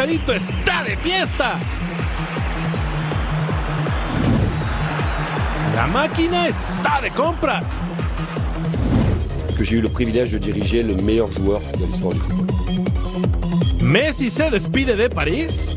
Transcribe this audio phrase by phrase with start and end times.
[0.00, 1.60] Chicharito está de fiesta.
[5.74, 7.68] La máquina está de compras.
[9.58, 12.46] que j'ai eu le privilège de diriger le meilleur joueur de l'histoire du football.
[13.82, 15.70] Messi se despide de París.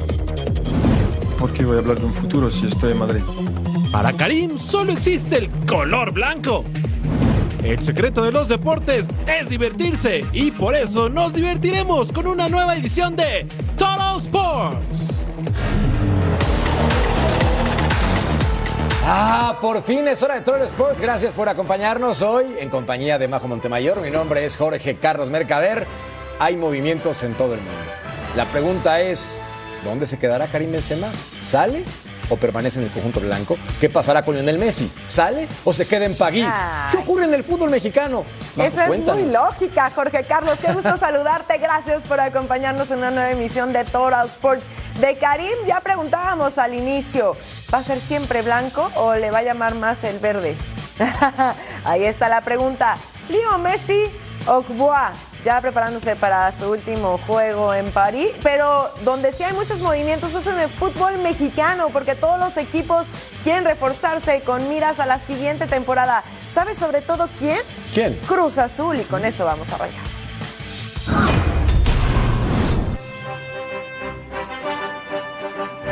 [1.37, 3.23] ¿Por qué voy a hablar de un futuro si estoy en Madrid?
[3.91, 6.63] Para Karim solo existe el color blanco.
[7.61, 12.75] El secreto de los deportes es divertirse y por eso nos divertiremos con una nueva
[12.75, 13.45] edición de
[14.33, 15.11] Sports.
[19.05, 20.99] Ah, por fin es hora de Troll Sports.
[20.99, 24.01] Gracias por acompañarnos hoy en compañía de Majo Montemayor.
[24.01, 25.85] Mi nombre es Jorge Carlos Mercader.
[26.39, 27.77] Hay movimientos en todo el mundo.
[28.35, 29.39] La pregunta es,
[29.83, 31.11] ¿dónde se quedará Karim Benzema?
[31.37, 31.85] ¿Sale
[32.33, 33.57] o permanece en el conjunto blanco?
[33.79, 34.91] ¿Qué pasará con Lionel Messi?
[35.05, 36.41] ¿Sale o se queda en Pagui?
[36.41, 36.91] Ay.
[36.91, 38.25] ¿Qué ocurre en el fútbol mexicano?
[38.55, 40.59] Majo, Esa es muy lógica, Jorge Carlos.
[40.59, 41.57] Qué gusto saludarte.
[41.57, 44.65] Gracias por acompañarnos en una nueva emisión de Total Sports.
[44.99, 47.35] De Karim ya preguntábamos al inicio,
[47.73, 50.55] ¿va a ser siempre blanco o le va a llamar más el verde?
[51.85, 52.97] Ahí está la pregunta.
[53.29, 54.11] Leo Messi
[54.45, 55.11] o Bois,
[55.43, 60.47] ya preparándose para su último juego en París, pero donde sí hay muchos movimientos es
[60.47, 63.07] en el fútbol mexicano, porque todos los equipos
[63.43, 66.23] quieren reforzarse con miras a la siguiente temporada.
[66.49, 67.59] ¿Sabes sobre todo quién?
[67.93, 68.19] ¿Quién?
[68.27, 71.42] Cruz Azul y con eso vamos a arrancar.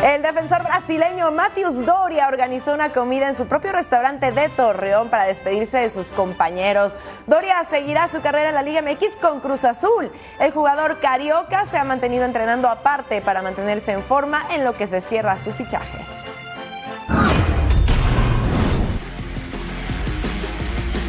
[0.03, 5.25] El defensor brasileño Matthews Doria organizó una comida en su propio restaurante de Torreón para
[5.25, 6.97] despedirse de sus compañeros.
[7.27, 10.11] Doria seguirá su carrera en la Liga MX con Cruz Azul.
[10.39, 14.87] El jugador carioca se ha mantenido entrenando aparte para mantenerse en forma en lo que
[14.87, 15.99] se cierra su fichaje.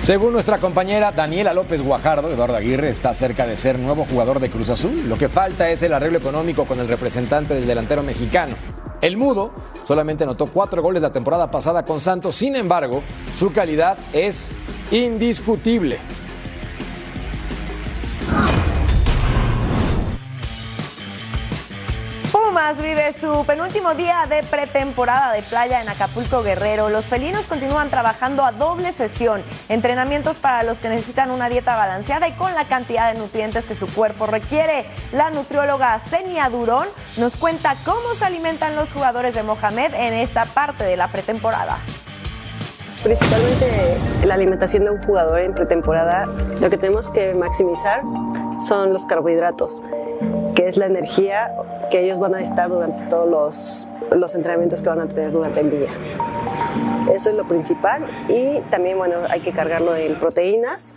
[0.01, 4.51] Según nuestra compañera Daniela López Guajardo, Eduardo Aguirre está cerca de ser nuevo jugador de
[4.51, 5.09] Cruz Azul.
[5.09, 8.57] Lo que falta es el arreglo económico con el representante del delantero mexicano.
[9.03, 9.51] El Mudo
[9.83, 13.03] solamente anotó cuatro goles la temporada pasada con Santos, sin embargo,
[13.35, 14.53] su calidad es
[14.93, 15.99] indiscutible.
[22.63, 26.91] Pumas vive su penúltimo día de pretemporada de playa en Acapulco Guerrero.
[26.91, 32.29] Los felinos continúan trabajando a doble sesión, entrenamientos para los que necesitan una dieta balanceada
[32.29, 34.87] y con la cantidad de nutrientes que su cuerpo requiere.
[35.11, 36.87] La nutrióloga Senia Durón
[37.17, 41.81] nos cuenta cómo se alimentan los jugadores de Mohamed en esta parte de la pretemporada.
[43.03, 46.27] Principalmente la alimentación de un jugador en pretemporada,
[46.61, 48.03] lo que tenemos que maximizar
[48.61, 49.83] son los carbohidratos,
[50.69, 51.55] es la energía
[51.91, 55.61] que ellos van a necesitar durante todos los, los entrenamientos que van a tener durante
[55.61, 55.91] el día.
[57.13, 60.97] Eso es lo principal y también, bueno, hay que cargarlo en proteínas,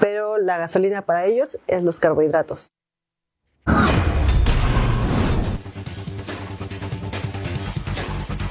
[0.00, 2.72] pero la gasolina para ellos es los carbohidratos.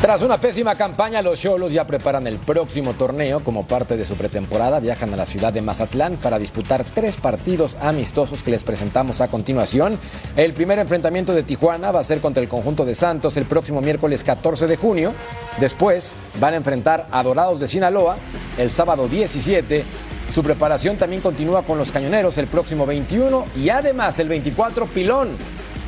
[0.03, 4.15] Tras una pésima campaña, los Cholos ya preparan el próximo torneo como parte de su
[4.15, 4.81] pretemporada.
[4.81, 9.29] Viajan a la ciudad de Mazatlán para disputar tres partidos amistosos que les presentamos a
[9.29, 9.97] continuación.
[10.35, 13.79] El primer enfrentamiento de Tijuana va a ser contra el conjunto de Santos el próximo
[13.79, 15.13] miércoles 14 de junio.
[15.61, 18.17] Después van a enfrentar a Dorados de Sinaloa
[18.57, 19.85] el sábado 17.
[20.33, 25.37] Su preparación también continúa con los Cañoneros el próximo 21 y además el 24 Pilón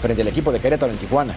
[0.02, 1.36] frente al equipo de Querétaro en Tijuana.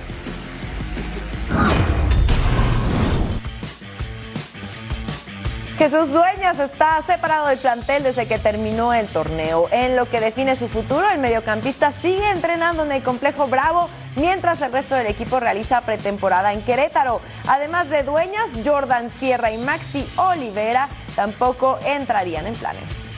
[5.79, 9.69] Jesús Dueñas está separado del plantel desde que terminó el torneo.
[9.71, 14.61] En lo que define su futuro, el mediocampista sigue entrenando en el complejo Bravo, mientras
[14.61, 17.21] el resto del equipo realiza pretemporada en Querétaro.
[17.47, 23.11] Además de Dueñas, Jordan Sierra y Maxi Olivera tampoco entrarían en planes.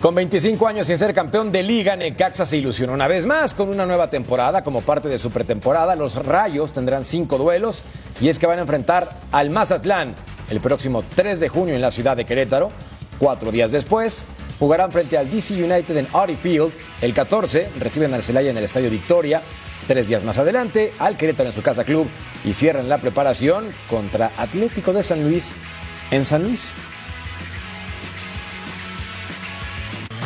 [0.00, 3.70] Con 25 años sin ser campeón de liga, Necaxa se ilusionó una vez más con
[3.70, 4.62] una nueva temporada.
[4.62, 7.82] Como parte de su pretemporada, los Rayos tendrán cinco duelos
[8.20, 10.14] y es que van a enfrentar al Mazatlán
[10.50, 12.70] el próximo 3 de junio en la ciudad de Querétaro.
[13.18, 14.26] Cuatro días después,
[14.58, 16.74] jugarán frente al DC United en Audi Field.
[17.00, 19.42] El 14 reciben al Celaya en el Estadio Victoria.
[19.88, 22.06] Tres días más adelante, al Querétaro en su casa club
[22.44, 25.54] y cierran la preparación contra Atlético de San Luis
[26.10, 26.74] en San Luis.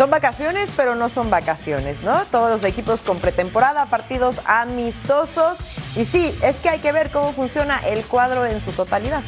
[0.00, 2.25] Son vacaciones, pero no son vacaciones, ¿no?
[2.31, 5.58] Todos los equipos con pretemporada, partidos amistosos.
[5.94, 9.20] Y sí, es que hay que ver cómo funciona el cuadro en su totalidad.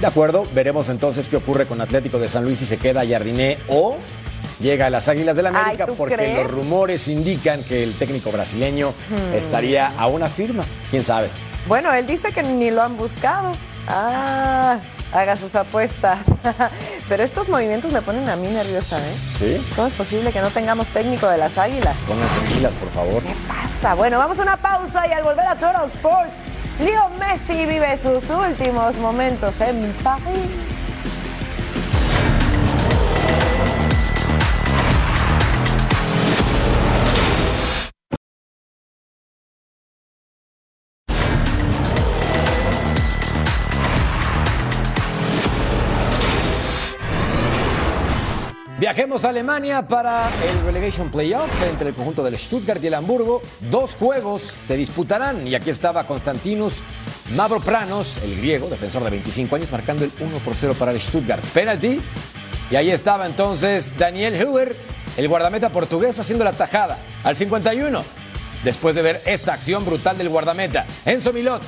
[0.00, 3.60] De acuerdo, veremos entonces qué ocurre con Atlético de San Luis si se queda Jardiné
[3.68, 3.96] o
[4.58, 6.42] llega a las Águilas del la América, Ay, ¿tú porque crees?
[6.42, 9.32] los rumores indican que el técnico brasileño Hmm.
[9.34, 10.64] estaría a una firma.
[10.90, 11.28] ¿Quién sabe?
[11.68, 13.52] Bueno, él dice que ni lo han buscado.
[13.86, 14.76] Ah,
[15.14, 16.26] haga sus apuestas.
[17.08, 19.16] Pero estos movimientos me ponen a mí nerviosa, ¿eh?
[19.38, 19.66] ¿Sí?
[19.74, 21.96] ¿Cómo es posible que no tengamos técnico de las águilas?
[22.06, 23.22] Pónganse pilas, por favor.
[23.22, 23.94] ¿Qué pasa?
[23.94, 26.36] Bueno, vamos a una pausa y al volver a Total Sports,
[26.80, 30.50] Leo Messi vive sus últimos momentos en París.
[48.84, 53.40] Viajemos a Alemania para el Relegation Playoff entre el conjunto del Stuttgart y el Hamburgo.
[53.70, 56.80] Dos juegos se disputarán y aquí estaba Constantinus
[57.34, 61.42] Mavropranos, el griego, defensor de 25 años, marcando el 1 por 0 para el Stuttgart.
[61.54, 61.98] Penalty.
[62.70, 64.76] Y ahí estaba entonces Daniel Huber,
[65.16, 68.04] el guardameta portugués, haciendo la tajada al 51.
[68.64, 71.62] Después de ver esta acción brutal del guardameta, Enzo Milot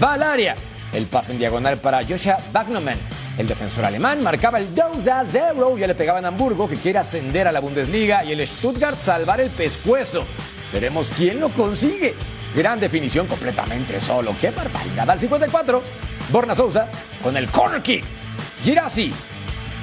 [0.00, 0.54] va al área.
[0.92, 2.98] El pase en diagonal para Joshua Bagnoman.
[3.38, 5.78] El defensor alemán marcaba el 2 a 0.
[5.78, 8.24] Ya le pegaba en Hamburgo, que quiere ascender a la Bundesliga.
[8.24, 10.26] Y el Stuttgart salvar el pescuezo.
[10.72, 12.14] Veremos quién lo consigue.
[12.54, 14.34] Gran definición completamente solo.
[14.40, 15.08] ¡Qué barbaridad!
[15.08, 15.82] Al 54,
[16.30, 16.88] Borna Sousa
[17.22, 18.04] con el corner kick.
[18.62, 19.12] Girassi,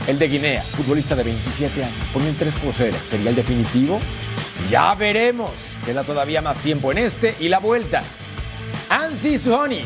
[0.07, 2.97] el de Guinea, futbolista de 27 años, pone el 3 por 0.
[3.09, 3.99] ¿Sería el definitivo?
[4.69, 5.79] Ya veremos.
[5.85, 8.03] Queda todavía más tiempo en este y la vuelta.
[8.89, 9.83] Ansi Suhoni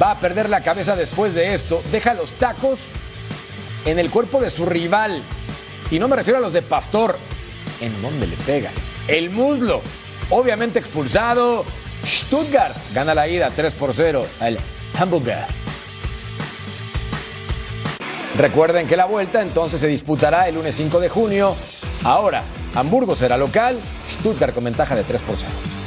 [0.00, 1.82] va a perder la cabeza después de esto.
[1.90, 2.88] Deja los tacos
[3.84, 5.22] en el cuerpo de su rival.
[5.90, 7.18] Y no me refiero a los de Pastor.
[7.80, 8.70] ¿En dónde le pega?
[9.08, 9.82] El muslo.
[10.30, 11.64] Obviamente expulsado.
[12.06, 14.58] Stuttgart gana la ida 3 por 0 al
[14.98, 15.46] Hamburger.
[18.36, 21.54] Recuerden que la vuelta entonces se disputará el lunes 5 de junio.
[22.02, 22.42] Ahora,
[22.74, 23.78] Hamburgo será local,
[24.18, 25.81] Stuttgart con ventaja de 3 por 0.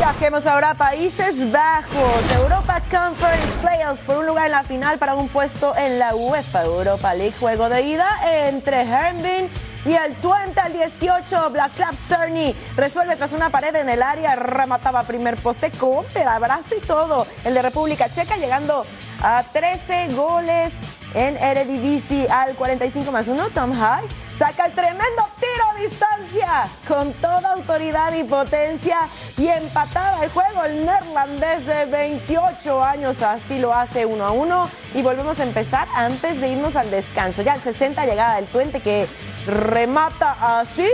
[0.00, 5.14] Viajemos ahora a Países Bajos, Europa Conference Playoffs por un lugar en la final para
[5.14, 7.34] un puesto en la UEFA Europa League.
[7.38, 8.08] Juego de ida
[8.48, 9.50] entre Hermbin
[9.84, 11.50] y el Twente al 18.
[11.50, 16.76] Black Club Cerny resuelve tras una pared en el área, remataba primer poste con abrazo
[16.76, 17.26] y todo.
[17.44, 18.86] El de República Checa llegando
[19.22, 20.72] a 13 goles
[21.12, 23.50] en Eredivisie al 45 más 1.
[23.50, 25.28] Tom High saca el tremendo
[25.78, 33.22] distancia con toda autoridad y potencia y empataba el juego el neerlandés de 28 años
[33.22, 34.70] así lo hace uno a uno.
[34.94, 37.42] Y volvemos a empezar antes de irnos al descanso.
[37.42, 39.06] Ya al 60 llegada del Twente que
[39.46, 40.88] remata así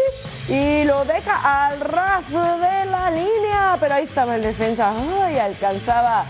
[0.48, 4.92] y lo deja al ras de la línea pero ahí estaba el defensa.
[5.24, 6.26] Ay alcanzaba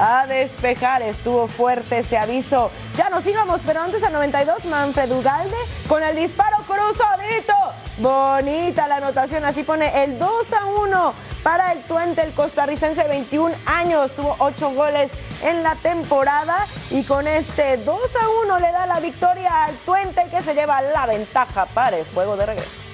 [0.00, 1.02] a despejar.
[1.02, 2.70] Estuvo fuerte ese aviso.
[2.96, 5.56] Ya nos íbamos, pero antes al 92, Manfred Ugalde
[5.88, 7.54] con el disparo cruzadito.
[7.98, 13.54] Bonita la anotación, así pone el 2 a 1 para el Tuente, el costarricense, 21
[13.66, 15.10] años, tuvo 8 goles
[15.42, 20.22] en la temporada y con este 2 a 1 le da la victoria al Tuente
[20.30, 22.89] que se lleva la ventaja para el juego de regreso.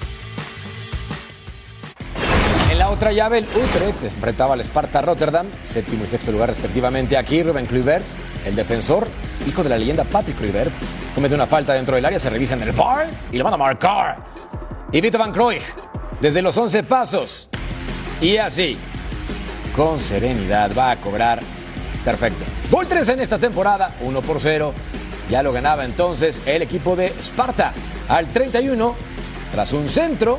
[2.77, 7.17] La otra llave, el Utrecht enfrentaba al Sparta Rotterdam, séptimo y sexto lugar respectivamente.
[7.17, 8.05] Aquí Ruben Kluivert,
[8.45, 9.07] el defensor,
[9.47, 10.71] hijo de la leyenda Patrick Kluivert,
[11.15, 13.57] comete una falta dentro del área, se revisa en el VAR y lo van a
[13.57, 14.17] marcar.
[14.91, 15.73] Y Vito Van Cruyff,
[16.21, 17.49] desde los 11 pasos.
[18.21, 18.77] Y así,
[19.75, 21.41] con serenidad, va a cobrar.
[22.05, 22.45] Perfecto.
[22.69, 24.71] Gol 3 en esta temporada, 1 por 0.
[25.31, 27.73] Ya lo ganaba entonces el equipo de Sparta.
[28.07, 28.95] Al 31,
[29.51, 30.37] tras un centro,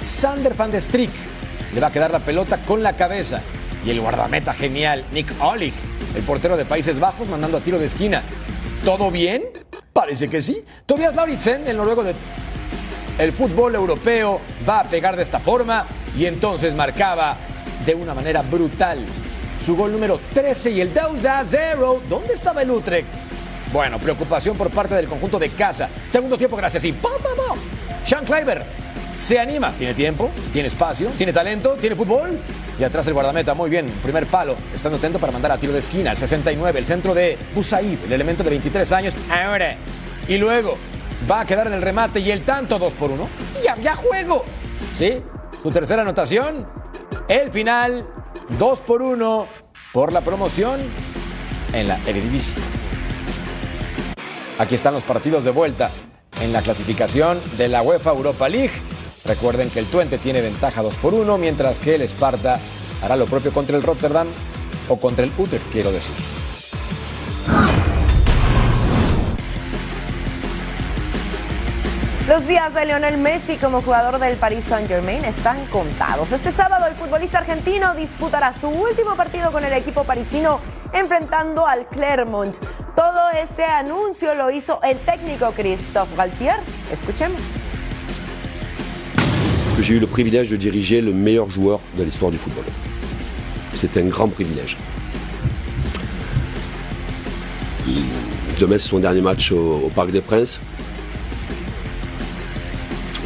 [0.00, 1.33] Sander van de Strik
[1.74, 3.42] le va a quedar la pelota con la cabeza.
[3.84, 5.74] Y el guardameta genial, Nick Olig,
[6.14, 8.22] el portero de Países Bajos, mandando a tiro de esquina.
[8.84, 9.42] ¿Todo bien?
[9.92, 10.64] Parece que sí.
[10.86, 12.14] Tobias Lauritsen, el noruego de
[13.18, 17.36] el fútbol europeo, va a pegar de esta forma y entonces marcaba
[17.84, 19.04] de una manera brutal
[19.64, 22.02] su gol número 13 y el 2 a 0.
[22.08, 23.08] ¿Dónde estaba el Utrecht?
[23.72, 25.88] Bueno, preocupación por parte del conjunto de casa.
[26.10, 26.84] Segundo tiempo, gracias.
[26.84, 27.58] Y ¡pum, pum, pum!
[28.04, 28.83] Sean Kleiber
[29.18, 29.72] se anima.
[29.72, 32.40] Tiene tiempo, tiene espacio, tiene talento, tiene fútbol.
[32.78, 33.86] Y atrás el guardameta, muy bien.
[34.02, 36.10] Primer palo, estando atento para mandar a tiro de esquina.
[36.10, 39.14] El 69, el centro de Busaid, el elemento de 23 años.
[39.30, 39.76] Ahora.
[40.26, 40.76] Y luego
[41.30, 43.28] va a quedar en el remate y el tanto 2 por 1.
[43.62, 44.44] Ya, ya juego.
[44.94, 45.22] ¿Sí?
[45.62, 46.66] Su tercera anotación.
[47.28, 48.06] El final
[48.58, 49.46] 2 por 1
[49.92, 50.80] por la promoción
[51.72, 52.56] en la Eredivisie.
[54.58, 55.90] Aquí están los partidos de vuelta
[56.40, 58.72] en la clasificación de la UEFA Europa League.
[59.24, 62.60] Recuerden que el Twente tiene ventaja 2 por 1, mientras que el Sparta
[63.02, 64.28] hará lo propio contra el Rotterdam
[64.88, 66.14] o contra el Utrecht, quiero decir.
[72.28, 76.32] Los días de Lionel Messi como jugador del Paris Saint-Germain están contados.
[76.32, 80.58] Este sábado el futbolista argentino disputará su último partido con el equipo parisino
[80.94, 82.56] enfrentando al Clermont.
[82.96, 86.56] Todo este anuncio lo hizo el técnico Christophe Galtier.
[86.90, 87.58] Escuchemos.
[89.84, 92.64] J'ai eu le privilège de diriger le meilleur joueur de l'histoire du football.
[93.74, 94.78] C'est un grand privilège.
[98.58, 100.58] Demain, c'est son dernier match au, Parc des Princes.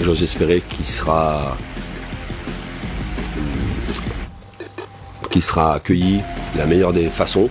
[0.02, 1.56] J'ose espérer qu'il sera,
[5.30, 6.22] qu'il sera accueilli
[6.54, 7.48] de la meilleure des façons.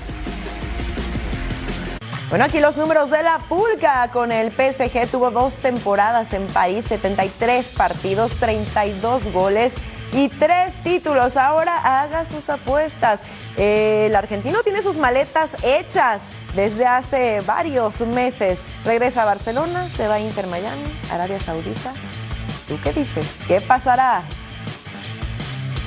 [2.30, 6.84] Bueno, aquí los números de la Pulga con el PSG tuvo dos temporadas en París,
[6.90, 9.72] 73 partidos, 32 goles
[10.12, 11.38] y tres títulos.
[11.38, 13.22] Ahora haga sus apuestas.
[13.56, 16.22] El argentino tiene sus maletas hechas
[16.54, 18.60] desde hace varios meses.
[18.84, 21.94] Regresa a Barcelona, se va a Inter Miami, Arabia Saudita.
[22.68, 23.26] ¿Tú qué dices?
[23.48, 24.24] ¿Qué pasará?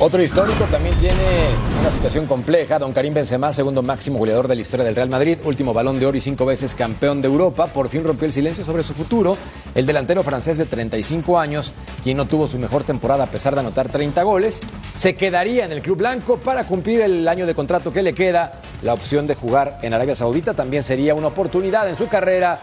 [0.02, 2.78] Otro histórico también tiene una situación compleja.
[2.78, 6.06] Don Karim Benzema, segundo máximo goleador de la historia del Real Madrid, último balón de
[6.06, 9.36] oro y cinco veces campeón de Europa, por fin rompió el silencio sobre su futuro.
[9.74, 13.60] El delantero francés de 35 años, quien no tuvo su mejor temporada a pesar de
[13.60, 14.60] anotar 30 goles,
[14.94, 18.54] se quedaría en el club blanco para cumplir el año de contrato que le queda.
[18.80, 22.58] La opción de jugar en Arabia Saudita también sería una oportunidad en su carrera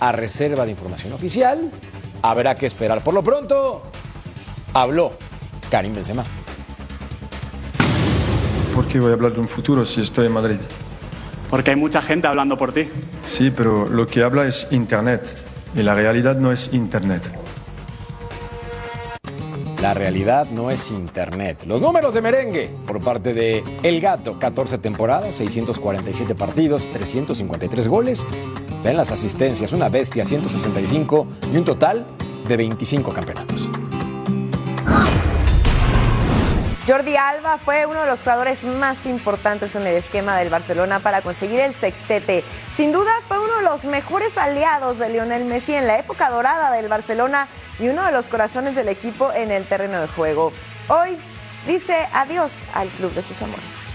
[0.00, 1.70] a reserva de información oficial.
[2.22, 3.04] Habrá que esperar.
[3.04, 3.82] Por lo pronto,
[4.72, 5.12] habló
[5.70, 6.24] Karim Benzema.
[8.88, 10.56] ¿Por qué voy a hablar de un futuro si estoy en Madrid?
[11.50, 12.88] Porque hay mucha gente hablando por ti.
[13.22, 15.36] Sí, pero lo que habla es Internet
[15.74, 17.20] y la realidad no es Internet.
[19.82, 21.64] La realidad no es Internet.
[21.66, 28.26] Los números de merengue por parte de El Gato, 14 temporadas, 647 partidos, 353 goles.
[28.82, 32.06] Ven las asistencias, una bestia, 165 y un total
[32.48, 33.68] de 25 campeonatos.
[36.88, 41.20] Jordi Alba fue uno de los jugadores más importantes en el esquema del Barcelona para
[41.20, 42.42] conseguir el sextete.
[42.70, 46.70] Sin duda fue uno de los mejores aliados de Lionel Messi en la época dorada
[46.70, 47.46] del Barcelona
[47.78, 50.50] y uno de los corazones del equipo en el terreno de juego.
[50.88, 51.18] Hoy
[51.66, 53.87] dice adiós al club de sus amores.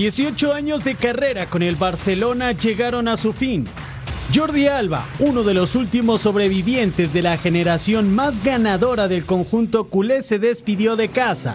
[0.00, 3.68] 18 años de carrera con el Barcelona llegaron a su fin.
[4.34, 10.22] Jordi Alba, uno de los últimos sobrevivientes de la generación más ganadora del conjunto culé,
[10.22, 11.54] se despidió de casa.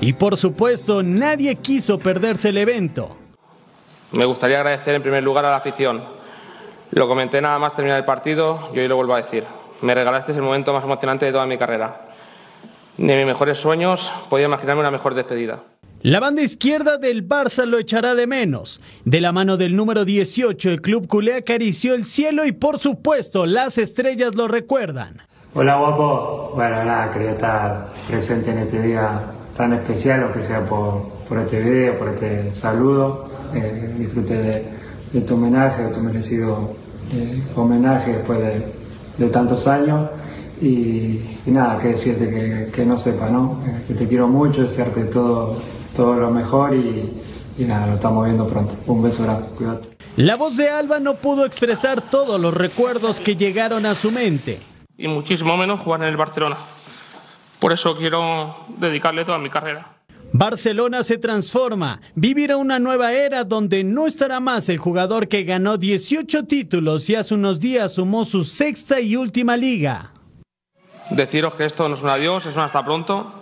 [0.00, 3.16] Y por supuesto, nadie quiso perderse el evento.
[4.10, 6.02] Me gustaría agradecer en primer lugar a la afición.
[6.90, 9.44] Lo comenté nada más terminar el partido y hoy lo vuelvo a decir.
[9.82, 12.08] Me regalaste el momento más emocionante de toda mi carrera.
[12.96, 15.60] Ni mis mejores sueños podía imaginarme una mejor despedida.
[16.02, 18.80] La banda izquierda del Barça lo echará de menos.
[19.04, 23.46] De la mano del número 18, el club culé acarició el cielo y por supuesto
[23.46, 25.22] las estrellas lo recuerdan.
[25.54, 29.22] Hola guapo, bueno nada, quería estar presente en este día
[29.56, 31.02] tan especial, aunque sea por,
[31.36, 33.28] este video, por este saludo.
[33.56, 34.64] Eh, disfruté
[35.12, 36.76] de, tu homenaje, de tu merecido
[37.12, 38.38] eh, homenaje después
[39.18, 40.10] de, tantos años.
[40.62, 43.60] Y, nada, que decirte que, que no sepa, ¿no?
[43.66, 45.60] Eh, que te quiero mucho, desearte todo
[45.98, 47.10] todo lo mejor y,
[47.58, 48.72] y, nada, lo estamos viendo pronto.
[48.86, 49.88] Un beso grande, cuídate.
[50.16, 54.60] La voz de Alba no pudo expresar todos los recuerdos que llegaron a su mente.
[54.96, 56.56] Y muchísimo menos jugar en el Barcelona.
[57.58, 59.88] Por eso quiero dedicarle toda mi carrera.
[60.32, 65.78] Barcelona se transforma, vivirá una nueva era donde no estará más el jugador que ganó
[65.78, 70.12] 18 títulos y hace unos días sumó su sexta y última liga.
[71.10, 73.37] Deciros que esto no es un adiós, es un hasta pronto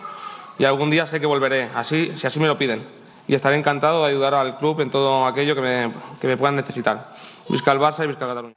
[0.59, 2.83] y algún día sé que volveré, así, si así me lo piden.
[3.29, 6.57] Y estaré encantado de ayudar al club en todo aquello que me, que me puedan
[6.57, 7.09] necesitar.
[7.49, 8.55] Visca el Barça y Visca Cataluña.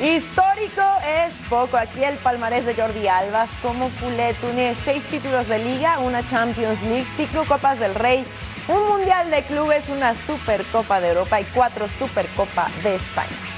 [0.00, 1.76] Histórico es poco.
[1.76, 6.82] Aquí el palmarés de Jordi Albas como culé tiene seis títulos de liga, una Champions
[6.84, 8.24] League, cinco Copas del Rey,
[8.68, 13.49] un Mundial de Clubes, una Supercopa de Europa y cuatro Supercopa de España.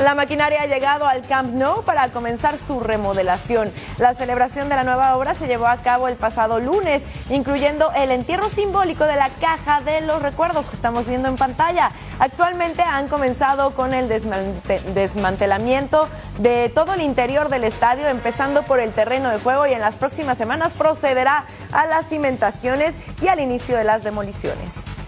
[0.00, 3.70] La maquinaria ha llegado al Camp Nou para comenzar su remodelación.
[3.98, 8.10] La celebración de la nueva obra se llevó a cabo el pasado lunes, incluyendo el
[8.10, 11.90] entierro simbólico de la caja de los recuerdos que estamos viendo en pantalla.
[12.18, 18.94] Actualmente han comenzado con el desmantelamiento de todo el interior del estadio, empezando por el
[18.94, 23.76] terreno de juego y en las próximas semanas procederá a las cimentaciones y al inicio
[23.76, 24.99] de las demoliciones.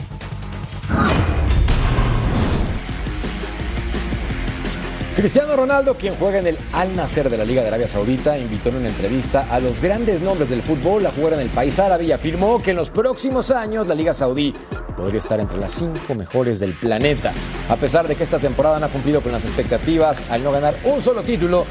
[5.22, 8.70] Cristiano Ronaldo, quien juega en el Al Nasser de la Liga de Arabia Saudita, invitó
[8.70, 12.02] en una entrevista a los grandes nombres del fútbol a jugar en el país árabe
[12.02, 14.52] y afirmó que en los próximos años la Liga Saudí
[14.96, 17.32] podría estar entre las cinco mejores del planeta.
[17.68, 20.74] A pesar de que esta temporada no ha cumplido con las expectativas al no ganar
[20.82, 21.66] un solo título,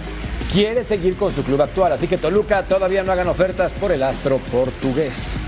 [0.53, 1.91] quiere seguir con su club actual.
[1.91, 5.43] Así que Toluca todavía no hagan ofertas por el astro portugués.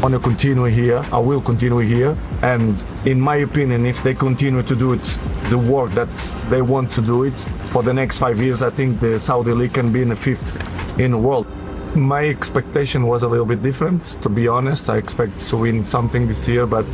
[0.00, 1.04] I want to continue here.
[1.12, 2.16] I will continue here.
[2.42, 5.02] And in my opinion, if they continue to do it,
[5.50, 6.08] the work that
[6.48, 9.74] they want to do it for the next five years, I think the Saudi League
[9.74, 10.56] can be in the fifth
[10.98, 11.46] in the world.
[11.94, 14.88] My expectation was a little bit different, to be honest.
[14.88, 16.88] I expect to win something this year, but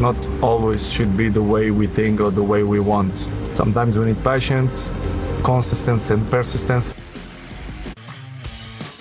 [0.00, 3.30] not always should be the way we think or the way we want.
[3.52, 4.90] Sometimes we need patience,
[5.44, 6.96] consistency, and persistence.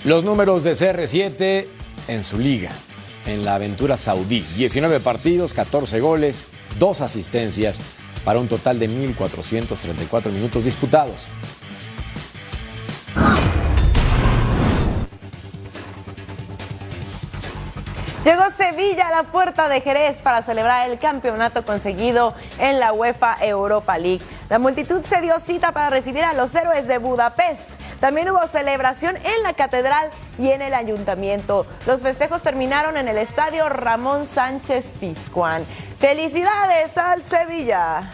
[0.05, 1.65] Los números de CR7
[2.07, 2.71] en su liga.
[3.27, 4.41] En la aventura saudí.
[4.55, 7.79] 19 partidos, 14 goles, 2 asistencias
[8.25, 11.27] para un total de 1.434 minutos disputados.
[18.24, 23.38] Llegó Sevilla a la puerta de Jerez para celebrar el campeonato conseguido en la UEFA
[23.39, 24.19] Europa League.
[24.50, 29.18] La multitud se dio cita para recibir a los héroes de Budapest también hubo celebración
[29.18, 31.66] en la catedral y en el ayuntamiento.
[31.86, 35.66] Los festejos terminaron en el estadio Ramón Sánchez Pizjuán.
[36.00, 38.12] Felicidades al Sevilla.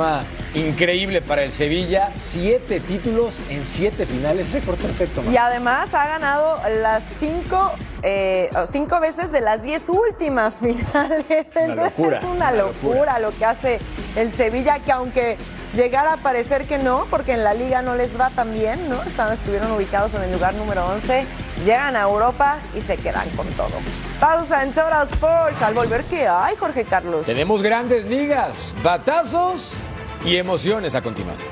[0.00, 2.10] Forma increíble para el Sevilla.
[2.16, 5.22] Siete títulos en siete finales, récord perfecto.
[5.30, 7.70] Y además ha ganado las cinco,
[8.02, 11.24] eh, cinco veces de las diez últimas finales.
[11.28, 13.78] es una, locura, lo que hace
[14.16, 15.36] el Sevilla, que aunque
[15.74, 19.02] llegara a parecer que no, porque en la liga no les va tan bien, ¿no?
[19.02, 21.26] Están, estuvieron ubicados en el lugar número 11,
[21.64, 23.70] llegan a Europa y se quedan con todo.
[24.18, 25.62] Pausa en Total Sports.
[25.62, 27.26] Al volver, ¿qué hay, Jorge Carlos?
[27.26, 29.74] Tenemos grandes ligas, batazos
[30.24, 31.50] y emociones a continuación.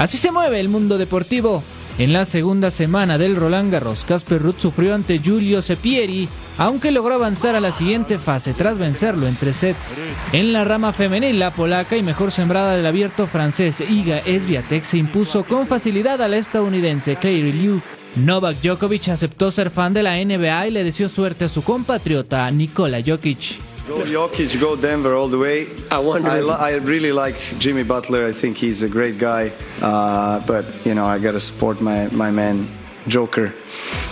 [0.00, 1.62] Así se mueve el mundo deportivo.
[1.98, 6.26] En la segunda semana del Roland Garros, Casper Ruth sufrió ante Giulio Sepieri,
[6.60, 9.94] aunque logró avanzar a la siguiente fase tras vencerlo en tres sets.
[10.32, 14.98] En la rama femenil, la polaca y mejor sembrada del abierto francés Iga Esviatek se
[14.98, 17.80] impuso con facilidad a la estadounidense Claire Liu.
[18.14, 22.50] Novak Djokovic aceptó ser fan de la NBA y le deseó suerte a su compatriota
[22.50, 23.58] Nikola Jokic.
[23.88, 25.62] Go Jokic, go Denver all the way.
[25.90, 26.30] I wonder.
[26.30, 28.28] I, I, really like Jimmy Butler.
[28.28, 29.50] I think he's a great guy.
[29.80, 32.68] Uh, but you know, I gotta support my my man
[33.10, 33.54] Joker.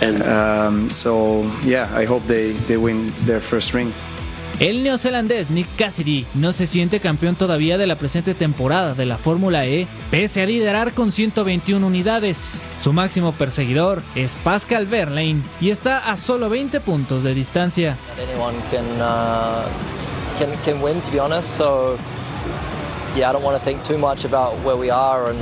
[0.01, 3.91] And um, so yeah, I hope they they win their first ring.
[4.59, 9.17] El neozelandés Nick Cassidy no se siente campeón todavía de la presente temporada de la
[9.17, 12.57] Fórmula E, pese a liderar con 121 unidades.
[12.81, 17.97] Su máximo perseguidor es Pascal Verlaine y está a solo 20 puntos de distancia.
[23.15, 25.39] yeah, I don't want to think too much about where we are and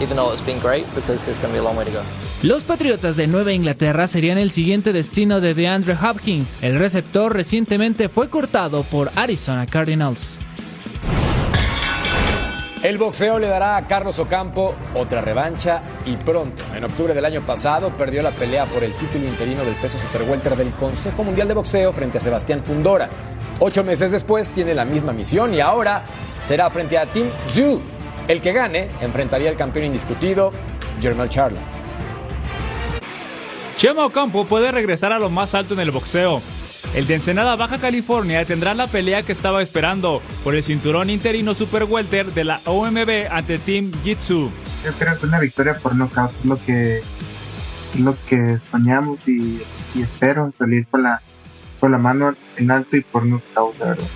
[0.00, 2.02] even though it's been great because there's going to be a long way to go.
[2.44, 6.58] Los Patriotas de Nueva Inglaterra serían el siguiente destino de DeAndre Hopkins.
[6.60, 10.38] El receptor recientemente fue cortado por Arizona Cardinals.
[12.82, 16.62] El boxeo le dará a Carlos Ocampo otra revancha y pronto.
[16.76, 20.54] En octubre del año pasado perdió la pelea por el título interino del peso superwelter
[20.54, 23.08] del Consejo Mundial de Boxeo frente a Sebastián Fundora.
[23.58, 26.04] Ocho meses después tiene la misma misión y ahora
[26.46, 27.80] será frente a Tim Zhu.
[28.28, 30.52] El que gane enfrentaría al campeón indiscutido,
[31.00, 31.73] Germán Charlo.
[33.76, 36.40] Chema Ocampo puede regresar a lo más alto en el boxeo.
[36.94, 41.54] El de Ensenada, Baja California, tendrá la pelea que estaba esperando por el cinturón interino
[41.54, 44.50] Super Welter de la OMB ante Team Jitsu.
[44.84, 47.02] Yo creo que una victoria por nocaut es lo que,
[47.98, 49.60] lo que soñamos y,
[50.00, 51.20] espero salir con la,
[51.80, 54.06] con la mano en alto y por nocaut, de verdad.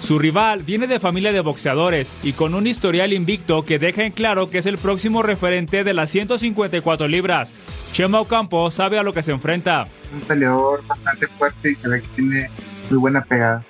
[0.00, 4.12] Su rival viene de familia de boxeadores y con un historial invicto que deja en
[4.12, 7.54] claro que es el próximo referente de las 154 libras.
[7.92, 9.86] Chema Ocampo sabe a lo que se enfrenta.
[10.12, 12.50] Un peleador bastante fuerte y se ve que tiene
[12.88, 13.64] muy buena pegada.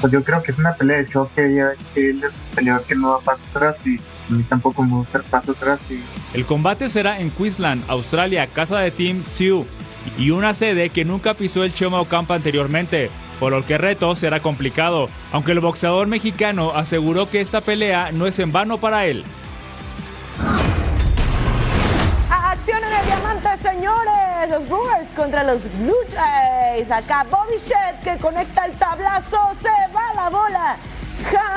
[0.00, 2.84] pues yo creo que es una pelea de choque, ya que él es un peleador
[2.84, 5.80] que no da paso atrás y a mí tampoco me gusta el paso atrás.
[5.88, 6.02] Y...
[6.36, 9.64] El combate será en Queensland, Australia, casa de Team Sioux
[10.18, 14.14] y una sede que nunca pisó el Choma Ocampa anteriormente, por lo que el reto
[14.16, 19.06] será complicado, aunque el boxeador mexicano aseguró que esta pelea no es en vano para
[19.06, 19.24] él.
[22.30, 24.50] Acción en el diamante, señores.
[24.50, 26.90] Los Brewers contra los Blue Jays.
[26.90, 29.38] Acá Bobby Shed que conecta el tablazo.
[29.60, 30.76] Se va la bola.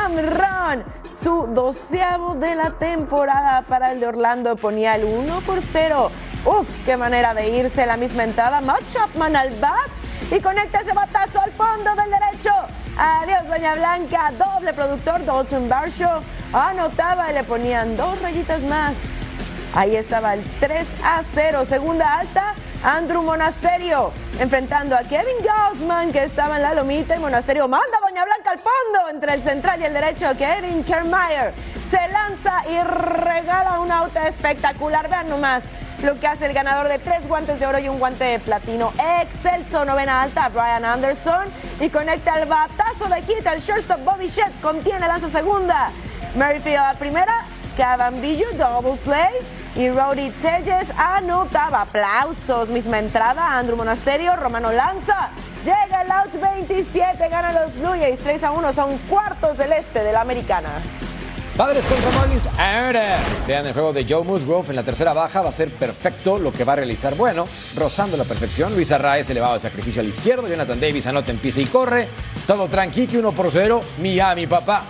[0.07, 6.11] Run, su doceavo de la temporada para el de Orlando, ponía el 1 por 0.
[6.45, 8.61] Uf, qué manera de irse la misma entrada.
[8.61, 9.89] Matt Chapman al bat
[10.31, 12.51] y conecta ese batazo al fondo del derecho.
[12.97, 14.31] Adiós, Doña Blanca.
[14.37, 16.21] Doble productor, Dalton Barshaw.
[16.53, 18.93] Anotaba y le ponían dos rayitas más.
[19.73, 21.65] Ahí estaba el 3 a 0.
[21.65, 27.67] Segunda alta, Andrew Monasterio enfrentando a Kevin Gaussman que estaba en la lomita y Monasterio
[27.67, 30.27] manda a Doña Blanca al fondo entre el central y el derecho.
[30.37, 31.53] Kevin Kermeyer
[31.89, 35.09] se lanza y regala un auto espectacular.
[35.09, 35.63] Vean nomás
[36.05, 38.93] lo que hace el ganador de tres guantes de oro y un guante de platino.
[39.21, 41.45] Excelso novena alta, Brian Anderson
[41.79, 43.45] y conecta el batazo de hit.
[43.45, 45.89] El shortstop Bobby Shedd contiene lanza segunda.
[46.35, 49.33] Merrifield a primera, Cavambillo double play
[49.75, 51.81] y Rowdy Telles anotaba.
[51.81, 53.57] Aplausos, misma entrada.
[53.57, 55.29] Andrew Monasterio, Romano Lanza.
[55.63, 58.73] Llega el out 27, gana los Blue Jays 3 a 1.
[58.73, 60.69] Son cuartos del este de la americana.
[61.57, 62.47] Padres contra Marlins.
[62.57, 65.41] Ahora vean el juego de Joe Musgrove en la tercera baja.
[65.41, 67.15] Va a ser perfecto lo que va a realizar.
[67.15, 68.75] Bueno, rozando la perfección.
[68.75, 70.49] Luis Arraez elevado de sacrificio al izquierdo.
[70.49, 72.09] Jonathan Davis anota en pisa y corre.
[72.45, 73.79] Todo tranquilo, 1 por 0.
[74.01, 74.83] Miami, papá.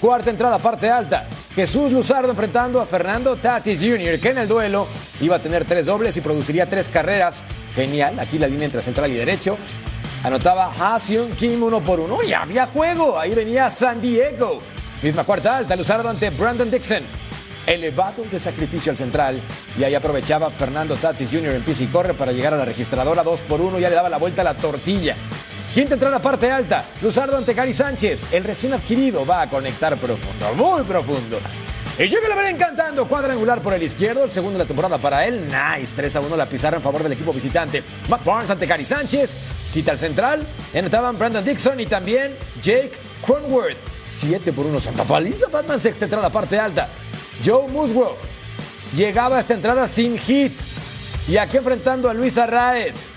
[0.00, 1.28] Cuarta entrada, parte alta.
[1.52, 4.86] Jesús Luzardo enfrentando a Fernando Tatis Jr., que en el duelo
[5.20, 7.44] iba a tener tres dobles y produciría tres carreras.
[7.74, 9.58] Genial, aquí la línea entre central y derecho.
[10.22, 12.22] Anotaba Haseon Kim uno por uno.
[12.22, 13.18] Y había juego.
[13.18, 14.62] Ahí venía San Diego.
[15.04, 17.02] Misma cuarta alta, Luzardo ante Brandon Dixon.
[17.66, 19.42] Elevado de sacrificio al central.
[19.78, 21.56] Y ahí aprovechaba Fernando Tatis Jr.
[21.56, 23.78] en pisa y corre para llegar a la registradora dos por uno.
[23.78, 25.14] Ya le daba la vuelta a la tortilla.
[25.74, 26.86] Quinta entrada, parte alta.
[27.02, 28.24] Luzardo ante Gary Sánchez.
[28.32, 31.38] El recién adquirido va a conectar profundo, muy profundo.
[31.98, 33.06] Y llega la veré encantando.
[33.06, 34.24] Cuadrangular por el izquierdo.
[34.24, 35.46] El segundo de la temporada para él.
[35.48, 35.92] Nice.
[35.94, 37.84] 3 a 1 la pizarra en favor del equipo visitante.
[38.08, 39.36] Matt Barnes ante Gary Sánchez.
[39.70, 40.46] Quita el central.
[40.74, 43.93] Anotaban Brandon Dixon y también Jake Cronworth.
[44.06, 44.80] 7 por 1.
[44.80, 45.48] Santa paliza.
[45.48, 46.88] Batman sexta entrada, parte alta.
[47.44, 48.18] Joe Musgrove.
[48.94, 50.52] Llegaba a esta entrada sin hit.
[51.26, 53.10] Y aquí enfrentando a Luis Arraez.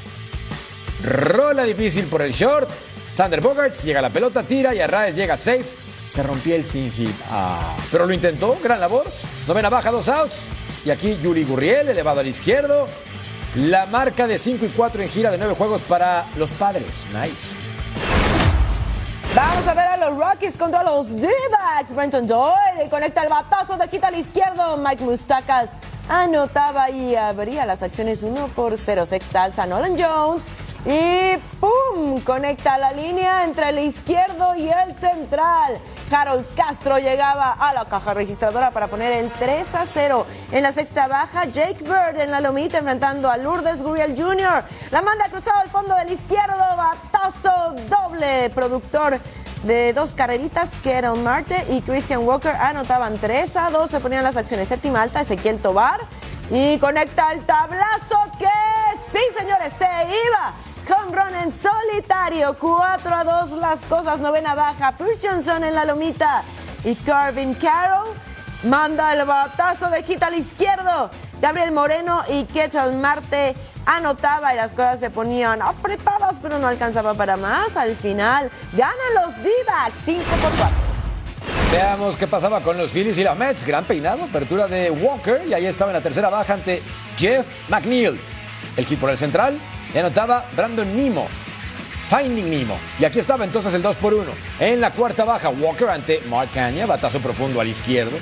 [1.03, 2.69] Rola difícil por el short.
[3.13, 5.65] Sander Bogarts llega la pelota, tira y Arraez llega safe.
[6.07, 7.15] Se rompió el sin hit.
[7.29, 9.05] Ah, pero lo intentó, gran labor.
[9.47, 10.45] Novena baja, dos outs.
[10.85, 12.87] Y aquí Yuli Gurriel, elevado al izquierdo.
[13.55, 17.07] La marca de 5 y 4 en gira de 9 juegos para los padres.
[17.11, 17.55] Nice.
[19.37, 21.93] Vamos a ver a los Rockies contra los D-backs.
[21.93, 24.77] Brenton Doyle conecta el batazo de quita al izquierdo.
[24.77, 25.69] Mike Mustacas
[26.09, 29.05] anotaba y abría las acciones 1 por 0.
[29.05, 30.47] Sexta alza Nolan Jones.
[30.87, 32.19] Y ¡pum!
[32.21, 35.77] Conecta la línea entre el izquierdo y el central.
[36.09, 40.25] Harold Castro llegaba a la caja registradora para poner el 3 a 0.
[40.51, 44.63] En la sexta baja, Jake Bird en la lomita enfrentando a Lourdes Gurriel Jr.
[44.89, 46.57] La manda cruzado al fondo del izquierdo.
[46.75, 47.75] Batazo
[48.17, 48.49] doble.
[48.49, 49.19] Productor
[49.63, 53.89] de dos carreritas, Keron Marte y Christian Walker anotaban 3 a 2.
[53.89, 56.01] Se ponían las acciones séptima alta, Ezequiel Tobar.
[56.49, 58.47] Y conecta el tablazo que,
[59.11, 60.53] sí señores, se iba
[60.87, 62.55] con Ron en solitario.
[62.57, 64.93] 4 a 2 las cosas, novena baja.
[65.21, 66.43] Johnson en la lomita.
[66.83, 68.13] Y Carvin Carroll
[68.63, 71.09] manda el batazo de hit al izquierdo.
[71.41, 77.13] Gabriel Moreno y Ketchel Marte anotaba y las cosas se ponían apretadas, pero no alcanzaba
[77.13, 77.77] para más.
[77.77, 80.67] Al final ganan los D-backs 5 por 4.
[81.71, 83.65] Veamos qué pasaba con los Phillies y los Mets.
[83.65, 86.81] Gran peinado, apertura de Walker y ahí estaba en la tercera baja ante
[87.17, 88.19] Jeff McNeil.
[88.75, 89.59] El hit por el central
[89.93, 91.27] y anotaba Brandon Nimo.
[92.09, 92.79] Finding Nemo.
[92.99, 94.31] Y aquí estaba entonces el 2 por 1.
[94.59, 98.17] En la cuarta baja, Walker ante Mark Kanya, batazo profundo al izquierdo.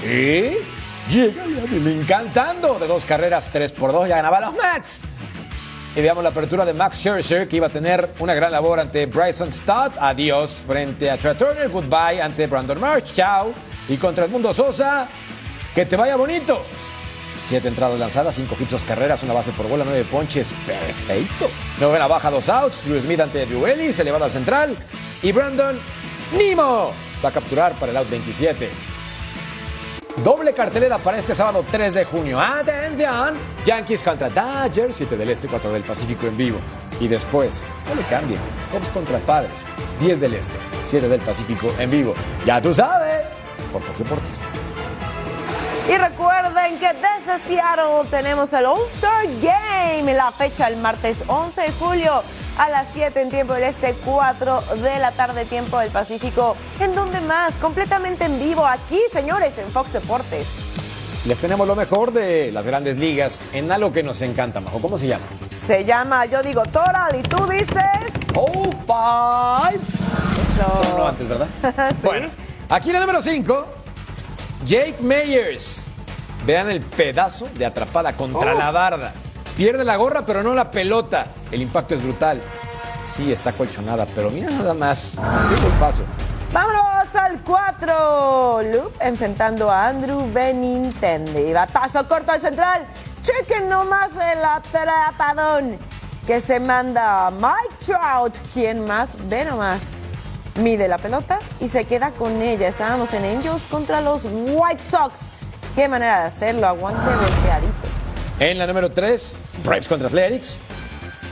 [0.00, 5.02] Y llega encantando de dos carreras, 3 por 2, ya ganaba los Mets.
[5.94, 9.04] Y veamos la apertura de Max Scherzer, que iba a tener una gran labor ante
[9.04, 9.92] Bryson Stott.
[10.00, 11.68] Adiós frente a Trey Turner.
[11.68, 13.12] Goodbye ante Brandon March.
[13.12, 13.52] Chao.
[13.88, 15.08] Y contra Edmundo Sosa,
[15.74, 16.64] que te vaya bonito.
[17.42, 20.54] Siete entradas lanzadas, cinco hits, dos carreras, una base por bola, nueve ponches.
[20.66, 21.50] Perfecto.
[21.78, 22.86] Novena baja, dos outs.
[22.86, 24.74] Drew Smith ante Drew Ellis, elevado al central.
[25.22, 25.78] Y Brandon
[26.38, 28.70] Nimo va a capturar para el out 27.
[30.24, 32.38] Doble cartelera para este sábado 3 de junio.
[32.40, 33.34] ¡Atención!
[33.66, 36.58] Yankees contra Dodgers, 7 del Este, 4 del Pacífico en vivo.
[37.00, 38.38] Y después, no le cambien,
[38.70, 39.66] Cubs contra Padres,
[39.98, 40.54] 10 del Este,
[40.86, 42.14] 7 del Pacífico en vivo.
[42.46, 43.24] Ya tú sabes,
[43.72, 44.40] por Fox Deportes.
[45.88, 51.72] Y recuerden que desde Seattle tenemos el All-Star Game, la fecha el martes 11 de
[51.72, 52.22] julio
[52.58, 56.56] a las 7 en tiempo del Este, 4 de la tarde tiempo del Pacífico.
[56.80, 57.54] ¿En dónde más?
[57.54, 60.46] Completamente en vivo, aquí señores, en Fox Deportes.
[61.24, 64.80] Les tenemos lo mejor de las grandes ligas en algo que nos encanta, Majo.
[64.80, 65.24] ¿Cómo se llama?
[65.56, 68.12] Se llama, yo digo Toral y tú dices...
[68.34, 69.80] Oh, five.
[70.56, 70.96] Eso.
[70.98, 71.46] No antes, ¿verdad?
[71.90, 71.96] Sí.
[72.02, 72.28] Bueno,
[72.68, 73.66] aquí en el número 5,
[74.66, 75.88] Jake Meyers.
[76.44, 78.58] Vean el pedazo de atrapada contra Oh.
[78.58, 79.14] la barda.
[79.56, 81.26] Pierde la gorra, pero no la pelota.
[81.50, 82.40] El impacto es brutal.
[83.04, 85.16] Sí, está colchonada, pero mira nada más.
[85.16, 86.04] Qué paso.
[86.52, 88.62] Vámonos al 4.
[88.62, 91.52] Luke enfrentando a Andrew Benintendi.
[91.52, 92.86] Batazo corto al central.
[93.22, 95.78] Chequen nomás el atrapadón
[96.26, 98.34] que se manda Mike Trout.
[98.54, 99.16] ¿Quién más?
[99.28, 99.80] Ve nomás.
[100.56, 102.68] Mide la pelota y se queda con ella.
[102.68, 105.28] Estábamos en Angels contra los White Sox.
[105.74, 106.66] Qué manera de hacerlo.
[106.66, 107.91] Aguante golpeadito.
[108.42, 110.58] En la número 3, Braves contra Athletics.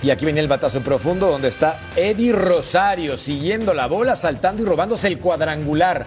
[0.00, 4.64] Y aquí viene el batazo profundo donde está Eddie Rosario siguiendo la bola, saltando y
[4.64, 6.06] robándose el cuadrangular.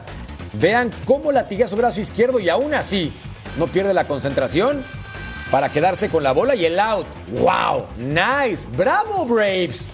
[0.54, 3.12] Vean cómo latiga su brazo izquierdo y aún así
[3.58, 4.82] no pierde la concentración
[5.52, 7.06] para quedarse con la bola y el out.
[7.32, 7.86] ¡Wow!
[7.98, 8.66] ¡Nice!
[8.78, 9.92] ¡Bravo, Braves!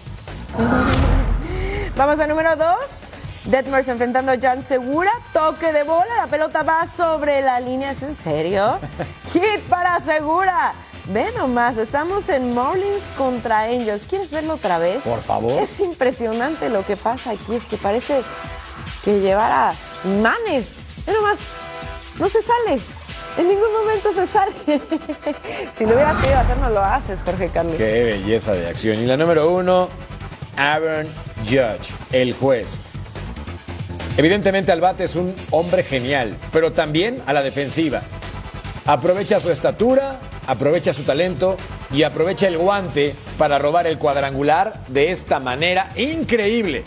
[1.98, 2.68] Vamos al número 2.
[3.46, 5.12] Detmers enfrentando a Jan Segura.
[5.34, 6.18] Toque de bola.
[6.18, 7.94] La pelota va sobre la línea.
[7.94, 8.78] ¿Es en serio?
[9.34, 10.76] Hit para Segura.
[11.08, 14.06] Ve nomás, estamos en Marlins contra Angels.
[14.08, 15.02] ¿Quieres verlo otra vez?
[15.02, 15.62] Por favor.
[15.62, 17.56] Es impresionante lo que pasa aquí.
[17.56, 18.22] Es que parece
[19.04, 20.68] que llevara manes.
[21.06, 21.40] Ve nomás,
[22.20, 22.80] no se sale.
[23.38, 24.52] En ningún momento se sale.
[25.76, 27.76] si lo hubieras querido hacer, no lo haces, Jorge Carlos.
[27.76, 29.00] ¡Qué belleza de acción!
[29.00, 29.90] Y la número uno,
[30.58, 31.08] Aaron
[31.46, 32.80] Judge, el juez.
[34.18, 38.02] Evidentemente al bate es un hombre genial, pero también a la defensiva.
[38.90, 40.16] Aprovecha su estatura,
[40.48, 41.58] aprovecha su talento
[41.92, 46.84] y aprovecha el guante para robar el cuadrangular de esta manera increíble.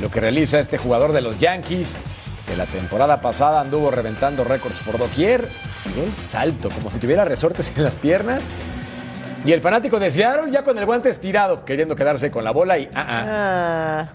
[0.00, 1.98] Lo que realiza este jugador de los Yankees,
[2.46, 5.48] que la temporada pasada anduvo reventando récords por doquier,
[5.96, 8.44] y el salto, como si tuviera resortes en las piernas.
[9.44, 12.78] Y el fanático de Seattle ya con el guante estirado, queriendo quedarse con la bola
[12.78, 13.24] y ah, ah.
[13.26, 14.08] Ah.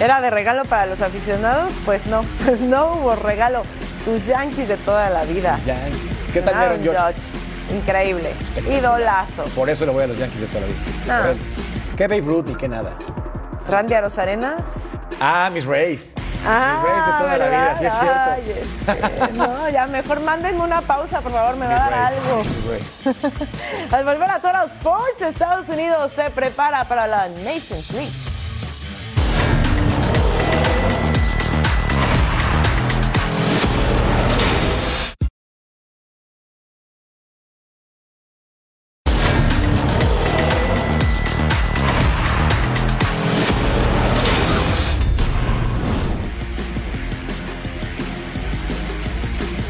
[0.00, 1.74] ¿Era de regalo para los aficionados?
[1.84, 2.24] Pues no,
[2.60, 3.64] no hubo regalo.
[4.06, 5.58] Tus Yankees de toda la vida.
[5.66, 6.30] Yankees.
[6.32, 7.14] ¿Qué tal vieron, George?
[7.14, 7.76] Judge.
[7.76, 8.34] Increíble.
[8.70, 9.42] Idolazo.
[9.46, 11.30] Por eso le voy a los Yankees de toda la vida.
[11.32, 11.38] Él.
[11.96, 12.92] Qué Babe Ruth ni qué nada.
[13.68, 14.58] Randy Arozarena.
[15.20, 16.14] Ah, Mis Rays.
[16.46, 18.30] Ah, Mis de toda la vida, sí es cierto.
[18.30, 22.42] Ay, este, no, ya mejor mándenme una pausa, por favor, me va a dar algo.
[22.44, 23.06] Mis.
[23.92, 28.12] Al volver a Total Sports, Estados Unidos se prepara para la Nations League.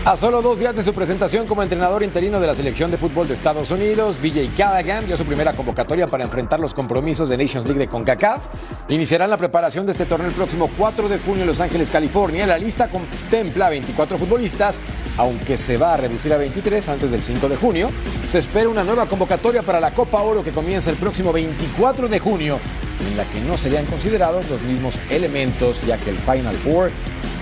[0.06, 3.26] A solo dos días de su presentación como entrenador interino de la selección de fútbol
[3.26, 7.66] de Estados Unidos, BJ Callaghan dio su primera convocatoria para enfrentar los compromisos de Nations
[7.66, 8.46] League de CONCACAF.
[8.88, 12.46] Iniciarán la preparación de este torneo el próximo 4 de junio en Los Ángeles, California.
[12.46, 14.80] La lista contempla 24 futbolistas,
[15.16, 17.90] aunque se va a reducir a 23 antes del 5 de junio.
[18.28, 22.20] Se espera una nueva convocatoria para la Copa Oro que comienza el próximo 24 de
[22.20, 22.60] junio,
[23.00, 26.92] en la que no serían considerados los mismos elementos, ya que el Final Four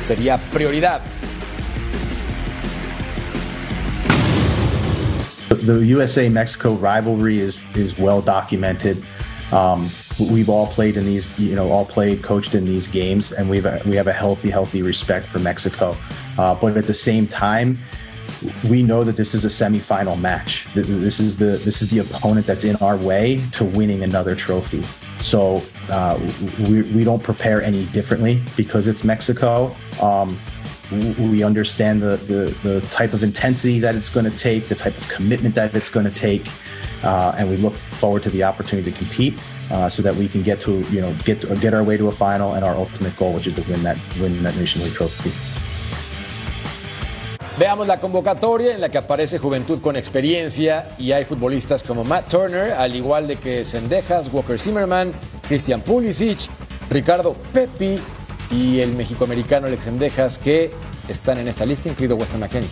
[0.03, 1.03] sería prioridad.
[5.65, 9.05] The USA Mexico rivalry is is well documented.
[9.53, 13.49] Um, we've all played in these, you know, all played, coached in these games, and
[13.49, 15.97] we've we have a healthy, healthy respect for Mexico.
[16.39, 17.79] Uh, but at the same time,
[18.69, 20.67] we know that this is a semifinal match.
[20.75, 24.85] This is the this is the opponent that's in our way to winning another trophy.
[25.21, 26.19] So uh,
[26.69, 29.75] we we don't prepare any differently because it's Mexico.
[30.01, 30.39] Um,
[30.91, 34.97] we understand the, the, the type of intensity that it's going to take, the type
[34.99, 36.49] of commitment that it's going to take,
[37.03, 39.39] uh, and we look forward to the opportunity to compete
[39.71, 42.09] uh, so that we can get to you know get to, get our way to
[42.09, 44.95] a final and our ultimate goal, which is to win that win that Nation League
[44.95, 45.33] trophy.
[47.57, 52.29] Veamos la convocatoria en la que aparece juventud con experiencia y hay futbolistas como Matt
[52.29, 55.13] Turner, al igual de que Sendejas, Walker Zimmerman,
[55.47, 56.49] Christian Pulisic,
[56.91, 58.01] Ricardo Pepi
[58.55, 60.71] y el mexicoamericano Alex Sendejas que
[61.09, 62.71] están en esta lista, incluido Weston McKennie.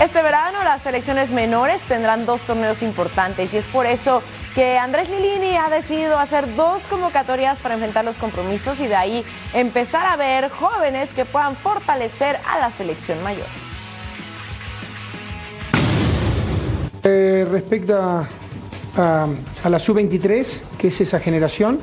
[0.00, 4.22] Este verano las selecciones menores tendrán dos torneos importantes y es por eso
[4.54, 9.24] que Andrés Lilini ha decidido hacer dos convocatorias para enfrentar los compromisos y de ahí
[9.52, 13.46] empezar a ver jóvenes que puedan fortalecer a la selección mayor.
[17.02, 18.26] Eh, respecto a,
[18.96, 19.28] a,
[19.68, 21.78] la sub-23, que es esa generación,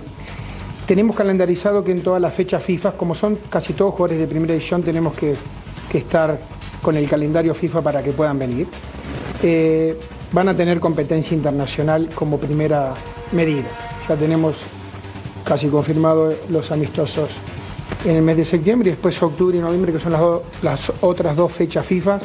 [0.86, 4.54] tenemos calendarizado que en todas las fechas FIFA, como son casi todos jugadores de primera
[4.54, 5.36] división, tenemos que,
[5.91, 6.39] que estar
[6.82, 8.67] con el calendario FIFA para que puedan venir.
[9.43, 9.98] Eh,
[10.32, 12.93] van a tener competencia internacional como primera
[13.32, 13.67] medida.
[14.08, 14.58] Ya tenemos
[15.43, 17.30] casi confirmado los amistosos
[18.06, 20.22] en el mes de septiembre y después octubre y noviembre, que son las,
[20.62, 22.20] las otras dos fechas FIFA,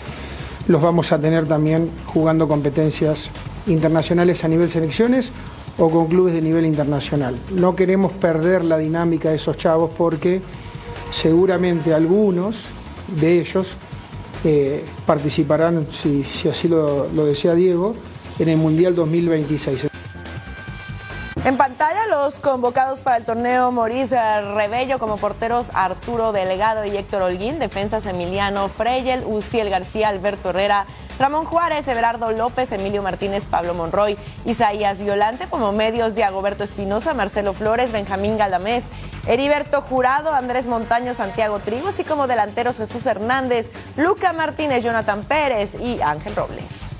[0.68, 3.30] los vamos a tener también jugando competencias
[3.66, 5.32] internacionales a nivel selecciones
[5.78, 7.36] o con clubes de nivel internacional.
[7.50, 10.40] No queremos perder la dinámica de esos chavos porque
[11.10, 12.66] seguramente algunos
[13.08, 13.74] de ellos
[14.44, 17.94] eh, participarán, si, así lo, lo desea Diego,
[18.38, 19.92] en el Mundial 2026.
[21.44, 24.16] En pantalla los convocados para el torneo Maurice
[24.54, 30.86] Rebello como porteros Arturo Delgado y Héctor Holguín, defensas Emiliano Freyel, Uciel García, Alberto Herrera,
[31.18, 37.52] Ramón Juárez, Everardo López, Emilio Martínez, Pablo Monroy, Isaías Violante como medios Diagoberto Espinosa, Marcelo
[37.52, 38.84] Flores, Benjamín Galdamés,
[39.26, 45.74] Heriberto Jurado, Andrés Montaño, Santiago Trigos y como delanteros Jesús Hernández, Luca Martínez, Jonathan Pérez
[45.80, 46.91] y Ángel Robles.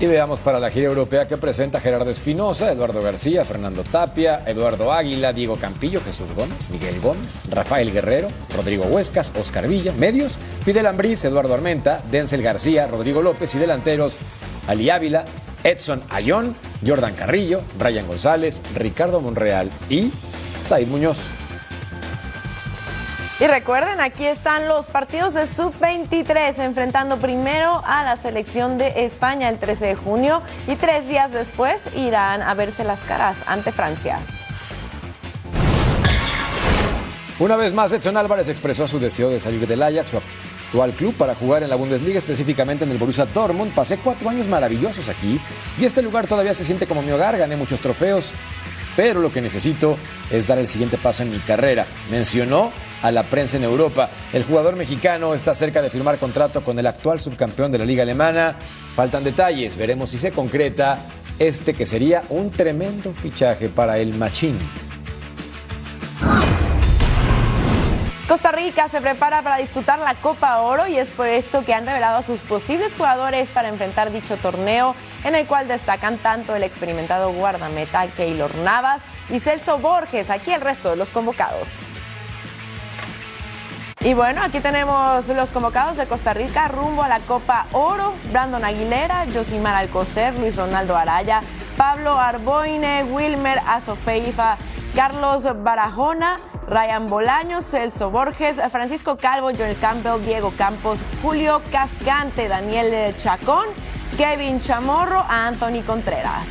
[0.00, 4.94] Y veamos para la gira europea que presenta Gerardo Espinosa, Eduardo García, Fernando Tapia, Eduardo
[4.94, 10.86] Águila, Diego Campillo, Jesús Gómez, Miguel Gómez, Rafael Guerrero, Rodrigo Huescas, Oscar Villa, medios, Fidel
[10.86, 14.16] Ambriz, Eduardo Armenta, Denzel García, Rodrigo López y delanteros
[14.66, 15.26] Ali Ávila,
[15.64, 16.54] Edson Ayón,
[16.86, 20.10] Jordan Carrillo, Brian González, Ricardo Monreal y
[20.64, 21.18] Said Muñoz.
[23.40, 29.48] Y recuerden, aquí están los partidos de Sub-23 enfrentando primero a la selección de España
[29.48, 34.18] el 13 de junio y tres días después irán a verse las caras ante Francia.
[37.38, 41.14] Una vez más, Edson Álvarez expresó su deseo de salir del Ajax, su actual club,
[41.14, 43.74] para jugar en la Bundesliga, específicamente en el Borussia Dortmund.
[43.74, 45.40] Pasé cuatro años maravillosos aquí
[45.78, 48.34] y este lugar todavía se siente como mi hogar, gané muchos trofeos,
[48.96, 49.96] pero lo que necesito
[50.30, 51.86] es dar el siguiente paso en mi carrera.
[52.10, 52.70] Mencionó
[53.02, 54.08] a la prensa en Europa.
[54.32, 58.02] El jugador mexicano está cerca de firmar contrato con el actual subcampeón de la liga
[58.02, 58.56] alemana.
[58.94, 60.98] Faltan detalles, veremos si se concreta
[61.38, 64.58] este que sería un tremendo fichaje para el Machín.
[68.28, 71.84] Costa Rica se prepara para disputar la Copa Oro y es por esto que han
[71.84, 76.62] revelado a sus posibles jugadores para enfrentar dicho torneo, en el cual destacan tanto el
[76.62, 80.30] experimentado guardameta Keylor Navas y Celso Borges.
[80.30, 81.80] Aquí el resto de los convocados.
[84.02, 88.14] Y bueno, aquí tenemos los convocados de Costa Rica rumbo a la Copa Oro.
[88.32, 91.42] Brandon Aguilera, Josimar Alcocer, Luis Ronaldo Araya,
[91.76, 94.56] Pablo Arboine, Wilmer Azofeifa,
[94.94, 103.14] Carlos Barajona, Ryan Bolaños, Celso Borges, Francisco Calvo, Joel Campbell, Diego Campos, Julio Cascante, Daniel
[103.18, 103.66] Chacón,
[104.16, 106.46] Kevin Chamorro, Anthony Contreras.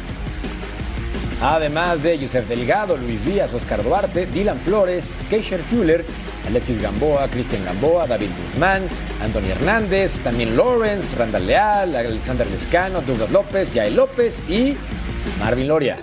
[1.41, 6.05] Además de Yusef Delgado, Luis Díaz, Oscar Duarte, Dylan Flores, Keisher Fuller,
[6.45, 8.89] Alexis Gamboa, Cristian Gamboa, David Guzmán,
[9.23, 14.75] Anthony Hernández, también Lawrence, Randall Leal, Alexander Lescano, Douglas López, Yael López y
[15.39, 15.97] Marvin Loria.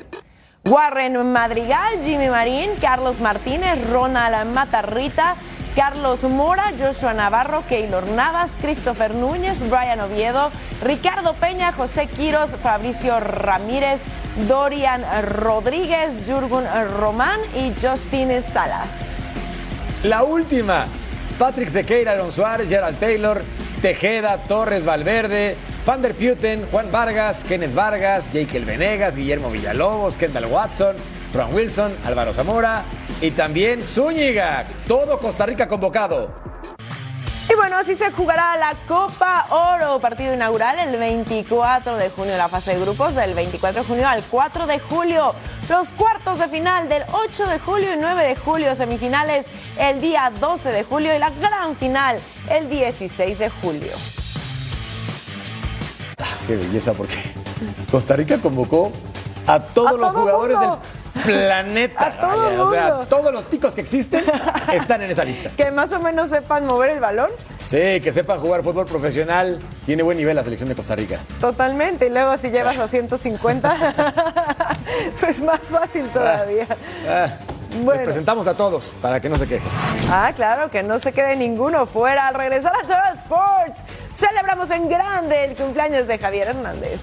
[0.64, 5.36] Warren Madrigal, Jimmy Marín, Carlos Martínez, Ronald Matarrita,
[5.76, 10.50] Carlos Mora, Joshua Navarro, Keylor Navas, Christopher Núñez, Brian Oviedo,
[10.82, 14.00] Ricardo Peña, José Quiros, Fabricio Ramírez,
[14.48, 16.64] Dorian Rodríguez, Jurgun
[16.98, 18.90] Román y Justin Salas.
[20.02, 20.86] La última,
[21.38, 23.42] Patrick Sequeira, Aaron Suárez, Gerald Taylor,
[23.80, 30.46] Tejeda, Torres Valverde, Van der Putten, Juan Vargas, Kenneth Vargas, Jake Venegas, Guillermo Villalobos, Kendall
[30.46, 30.96] Watson,
[31.32, 32.84] Ron Wilson, Álvaro Zamora
[33.20, 34.66] y también Zúñiga.
[34.86, 36.45] Todo Costa Rica convocado.
[37.56, 42.48] Y bueno, así se jugará la Copa Oro, partido inaugural el 24 de junio, la
[42.48, 45.34] fase de grupos del 24 de junio al 4 de julio,
[45.70, 49.46] los cuartos de final del 8 de julio y 9 de julio, semifinales
[49.78, 53.92] el día 12 de julio y la gran final el 16 de julio.
[56.46, 57.16] Qué belleza, porque
[57.90, 58.92] Costa Rica convocó
[59.46, 60.76] a todos A los todo jugadores mundo.
[60.82, 62.06] del planeta.
[62.06, 63.06] A todo vaya, o sea, mundo.
[63.08, 64.24] todos los picos que existen
[64.72, 65.50] están en esa lista.
[65.56, 67.30] Que más o menos sepan mover el balón.
[67.66, 69.58] Sí, que sepan jugar fútbol profesional.
[69.86, 71.20] Tiene buen nivel la selección de Costa Rica.
[71.40, 72.06] Totalmente.
[72.06, 73.94] Y luego si llevas a 150,
[75.20, 76.66] pues más fácil todavía.
[77.08, 77.26] Ah,
[77.72, 79.68] Les presentamos a todos para que no se quejen.
[80.08, 82.28] Ah, claro, que no se quede ninguno fuera.
[82.28, 83.78] Al regresar a Total Sports,
[84.14, 87.00] celebramos en grande el cumpleaños de Javier Hernández.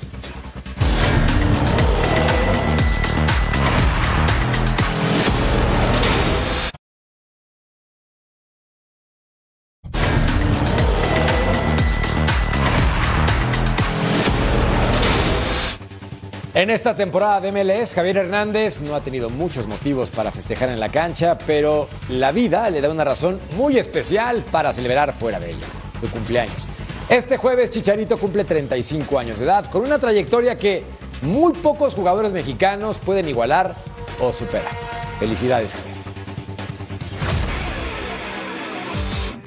[16.55, 20.79] En esta temporada de MLS, Javier Hernández no ha tenido muchos motivos para festejar en
[20.79, 25.49] la cancha, pero la vida le da una razón muy especial para celebrar fuera de
[25.49, 25.65] ella,
[25.99, 26.67] su cumpleaños.
[27.09, 30.83] Este jueves Chicharito cumple 35 años de edad, con una trayectoria que
[31.23, 33.73] muy pocos jugadores mexicanos pueden igualar
[34.19, 34.77] o superar.
[35.17, 35.93] Felicidades, Javier.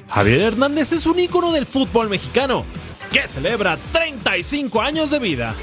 [0.09, 2.65] Javier Hernández es un ícono del fútbol mexicano,
[3.13, 5.55] que celebra 35 años de vida.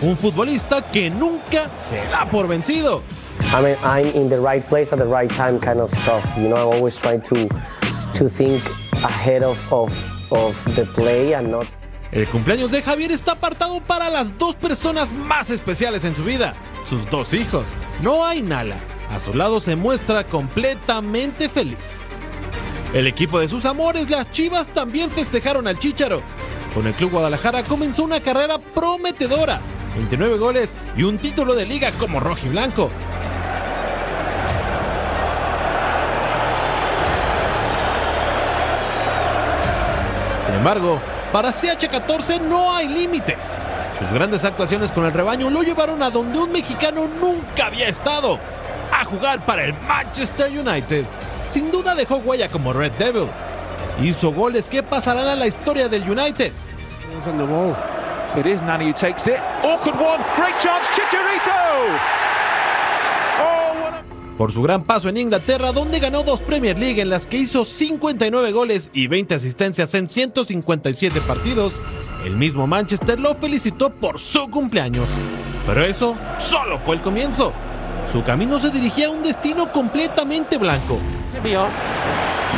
[0.00, 3.02] Un futbolista que nunca se da por vencido.
[3.52, 6.24] I mean, I'm in the right place at the right time kind of stuff.
[6.36, 7.48] You know, I'm always trying to,
[8.14, 8.62] to think
[9.04, 9.92] ahead of, of,
[10.32, 11.66] of the play and not
[12.10, 16.54] El cumpleaños de Javier está apartado para las dos personas más especiales en su vida,
[16.86, 17.74] sus dos hijos.
[18.00, 18.76] No hay Nala.
[19.10, 22.00] A su lado se muestra completamente feliz.
[22.94, 26.22] El equipo de sus amores, las Chivas, también festejaron al Chícharo.
[26.74, 29.60] Con el Club Guadalajara comenzó una carrera prometedora.
[29.98, 32.88] 29 goles y un título de liga como rojiblanco.
[40.46, 41.00] Sin embargo,
[41.32, 43.38] para CH14 no hay límites.
[43.98, 48.38] Sus grandes actuaciones con el rebaño lo llevaron a donde un mexicano nunca había estado,
[48.92, 51.04] a jugar para el Manchester United.
[51.50, 53.26] Sin duda dejó huella como Red Devil.
[54.00, 56.52] Hizo goles que pasarán a la historia del United.
[58.36, 59.40] It is Nani who takes it.
[59.62, 60.22] Awkward one.
[60.36, 60.88] Great chance.
[60.90, 61.52] Chicharito.
[64.36, 67.64] Por su gran paso en Inglaterra, donde ganó dos Premier League en las que hizo
[67.64, 71.80] 59 goles y 20 asistencias en 157 partidos,
[72.24, 75.08] el mismo Manchester lo felicitó por su cumpleaños.
[75.66, 77.52] Pero eso solo fue el comienzo.
[78.10, 81.00] Su camino se dirigía a un destino completamente blanco.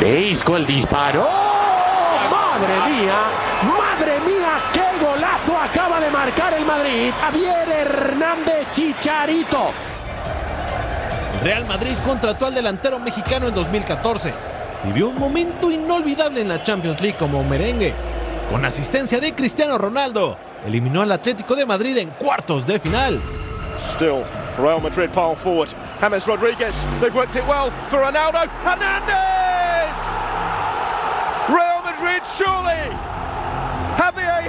[0.05, 1.50] Isco el disparo.
[2.61, 3.15] ¡Madre mía!
[3.63, 4.59] ¡Madre mía!
[4.75, 7.11] ¡Qué golazo acaba de marcar el Madrid!
[7.19, 9.73] Javier Hernández Chicharito.
[11.43, 14.35] Real Madrid contrató al delantero mexicano en 2014.
[14.85, 17.95] Vivió un momento inolvidable en la Champions League como merengue.
[18.51, 20.37] Con asistencia de Cristiano Ronaldo,
[20.67, 23.19] eliminó al Atlético de Madrid en cuartos de final.
[23.95, 24.23] Still,
[24.59, 25.71] Real Madrid pile forward.
[25.99, 26.75] James Rodriguez.
[27.01, 28.47] They've worked it well for Ronaldo.
[28.63, 30.30] Hernandez!
[33.97, 34.43] Javier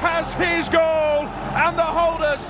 [0.00, 2.40] has his goal and the holders.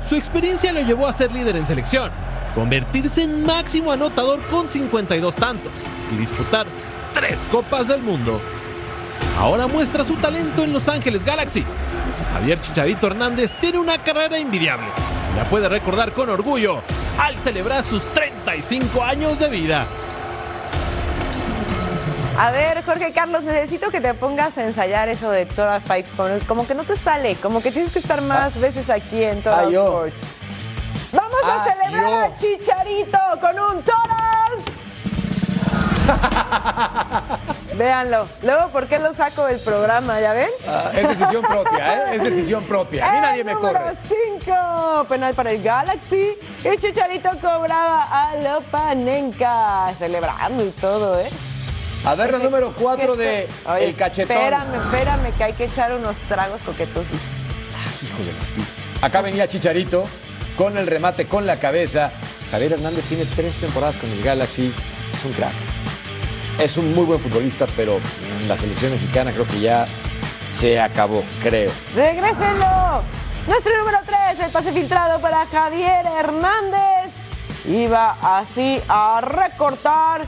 [0.00, 2.10] Su experiencia lo llevó a ser líder en selección,
[2.54, 5.72] convertirse en máximo anotador con 52 tantos
[6.12, 6.66] y disputar
[7.12, 8.40] tres Copas del Mundo.
[9.38, 11.64] Ahora muestra su talento en Los Ángeles Galaxy.
[12.32, 14.86] Javier Chicharito Hernández tiene una carrera envidiable.
[15.36, 16.82] La puede recordar con orgullo
[17.18, 19.86] al celebrar sus 35 años de vida.
[22.42, 26.06] A ver, Jorge Carlos, necesito que te pongas a ensayar eso de Total Fight.
[26.46, 29.66] Como que no te sale, como que tienes que estar más veces aquí en Total
[29.66, 29.70] Ah.
[29.70, 30.22] Sports.
[31.12, 32.34] Vamos a Ah, celebrar yo.
[32.34, 34.20] a Chicharito con un Total.
[37.76, 38.26] Véanlo.
[38.42, 40.18] Luego, ¿por qué lo saco del programa?
[40.20, 40.48] ¿Ya ven?
[40.66, 42.16] Ah, es decisión propia, ¿eh?
[42.16, 43.06] Es decisión propia.
[43.08, 43.78] A mí nadie me corre.
[43.78, 43.96] Número
[44.40, 46.38] 5, penal para el Galaxy.
[46.64, 49.92] Y Chicharito cobraba a Lopanenka.
[49.98, 51.28] Celebrando y todo, ¿eh?
[52.04, 54.36] A ver, la número 4 ¿Qué de Oye, El Cachetón.
[54.36, 57.04] Espérame, espérame, que hay que echar unos tragos coquetos.
[58.02, 58.68] Hijo de los tíos.
[59.02, 60.04] Acá venía Chicharito
[60.56, 62.10] con el remate con la cabeza.
[62.50, 64.74] Javier Hernández tiene tres temporadas con el Galaxy.
[65.14, 65.52] Es un crack.
[66.58, 68.00] Es un muy buen futbolista, pero
[68.46, 69.86] la selección mexicana creo que ya
[70.46, 71.70] se acabó, creo.
[71.94, 73.02] ¡Regrésenlo!
[73.46, 77.12] Nuestro número 3, el pase filtrado para Javier Hernández.
[77.66, 80.26] Iba así a recortar.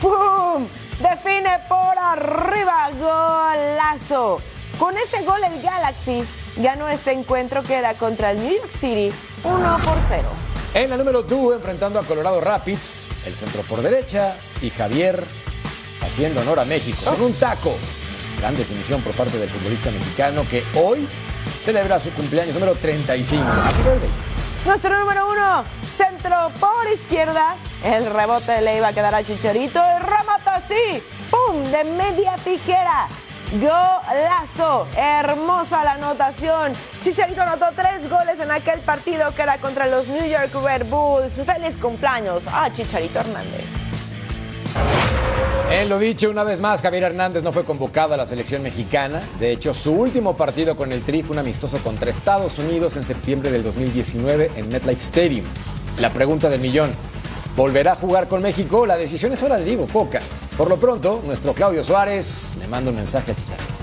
[0.00, 0.66] ¡Pum!
[1.00, 2.90] Define por arriba.
[2.98, 4.40] Golazo.
[4.78, 6.24] Con ese gol el Galaxy
[6.56, 10.22] ganó este encuentro que era contra el New York City 1 por 0.
[10.74, 15.24] En la número 2, enfrentando a Colorado Rapids, el centro por derecha y Javier
[16.00, 17.76] haciendo honor a México con un taco.
[18.38, 21.08] Gran definición por parte del futbolista mexicano que hoy
[21.60, 23.44] celebra su cumpleaños número 35.
[23.44, 24.10] Happy birthday.
[24.66, 25.64] Nuestro número uno,
[25.94, 27.56] centro por izquierda.
[27.84, 29.80] El rebote le iba a quedar a Chicharito.
[29.82, 31.64] El remata así, ¡pum!
[31.70, 33.08] De media tijera.
[33.52, 36.72] Golazo, hermosa la anotación.
[37.00, 41.34] Chicharito anotó tres goles en aquel partido que era contra los New York Red Bulls.
[41.44, 43.70] Feliz cumpleaños a Chicharito Hernández.
[45.70, 49.22] En lo dicho, una vez más, Javier Hernández no fue convocado a la selección mexicana.
[49.38, 53.04] De hecho, su último partido con el Tri fue un amistoso contra Estados Unidos en
[53.04, 55.44] septiembre del 2019 en MetLife Stadium.
[56.00, 56.90] La pregunta del millón,
[57.56, 58.84] ¿volverá a jugar con México?
[58.84, 60.20] La decisión es ahora de Diego Coca.
[60.56, 63.74] Por lo pronto, nuestro Claudio Suárez me manda un mensaje a Chicharito.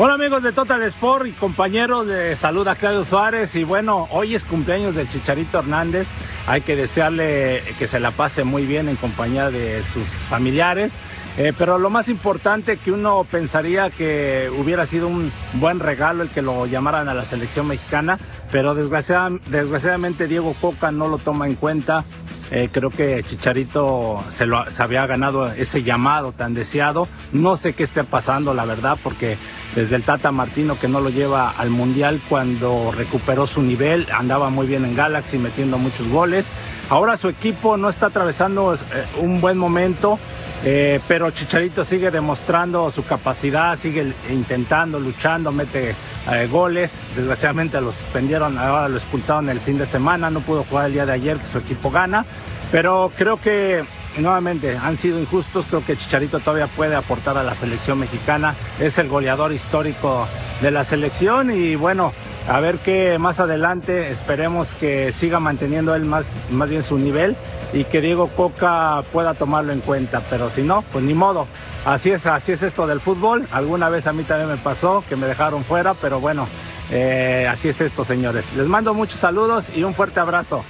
[0.00, 4.34] Hola amigos de Total Sport y compañeros de salud a Claudio Suárez y bueno, hoy
[4.34, 6.06] es cumpleaños del Chicharito Hernández,
[6.46, 10.92] hay que desearle que se la pase muy bien en compañía de sus familiares,
[11.38, 16.30] eh, pero lo más importante que uno pensaría que hubiera sido un buen regalo el
[16.30, 18.18] que lo llamaran a la selección mexicana,
[18.52, 22.04] pero desgraciadamente Diego Coca no lo toma en cuenta,
[22.50, 27.08] eh, creo que Chicharito se, lo, había ganado ese llamado tan deseado.
[27.32, 29.36] No sé qué esté pasando, la verdad, porque
[29.74, 34.48] desde el Tata Martino que no lo lleva al Mundial cuando recuperó su nivel, andaba
[34.48, 36.46] muy bien en Galaxy metiendo muchos goles.
[36.88, 38.78] Ahora su equipo no está atravesando eh,
[39.18, 40.18] un buen momento,
[40.64, 45.94] eh, pero Chicharito sigue demostrando su capacidad, sigue intentando, luchando, mete
[46.30, 46.98] eh, goles.
[47.14, 51.06] Desgraciadamente lo suspendieron, ahora lo expulsaron el fin de semana, no pudo jugar el día
[51.06, 52.26] de ayer que su equipo gana,
[52.72, 53.84] pero creo que
[54.18, 55.66] nuevamente han sido injustos.
[55.68, 58.54] Creo que Chicharito todavía puede aportar a la selección mexicana.
[58.80, 60.26] Es el goleador histórico
[60.60, 62.12] de la selección y bueno,
[62.48, 67.36] a ver qué más adelante esperemos que siga manteniendo él más, más bien su nivel
[67.72, 70.22] y que Diego Coca pueda tomarlo en cuenta.
[70.30, 71.46] Pero si no, pues ni modo.
[71.84, 73.46] Así es, así es esto del fútbol.
[73.50, 76.46] Alguna vez a mí también me pasó que me dejaron fuera, pero bueno,
[76.90, 78.52] eh, así es esto, señores.
[78.54, 80.64] Les mando muchos saludos y un fuerte abrazo.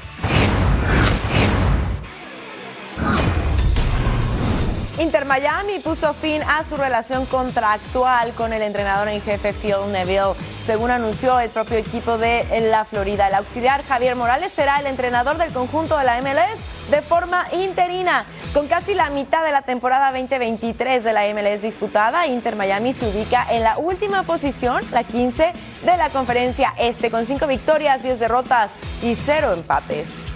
[4.99, 10.35] Inter Miami puso fin a su relación contractual con el entrenador en jefe Phil Neville.
[10.67, 15.39] Según anunció el propio equipo de la Florida, el auxiliar Javier Morales será el entrenador
[15.39, 18.27] del conjunto de la MLS de forma interina.
[18.53, 23.09] Con casi la mitad de la temporada 2023 de la MLS disputada, Inter Miami se
[23.09, 25.53] ubica en la última posición, la 15
[25.85, 30.28] de la conferencia este, con 5 victorias, 10 derrotas y 0 empates.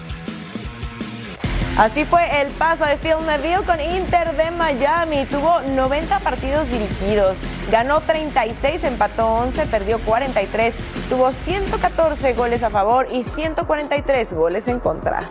[1.79, 5.25] Así fue el paso de Phil Neville con Inter de Miami.
[5.25, 7.39] Tuvo 90 partidos dirigidos,
[7.71, 10.75] ganó 36, empató 11, perdió 43,
[11.09, 15.31] tuvo 114 goles a favor y 143 goles en contra.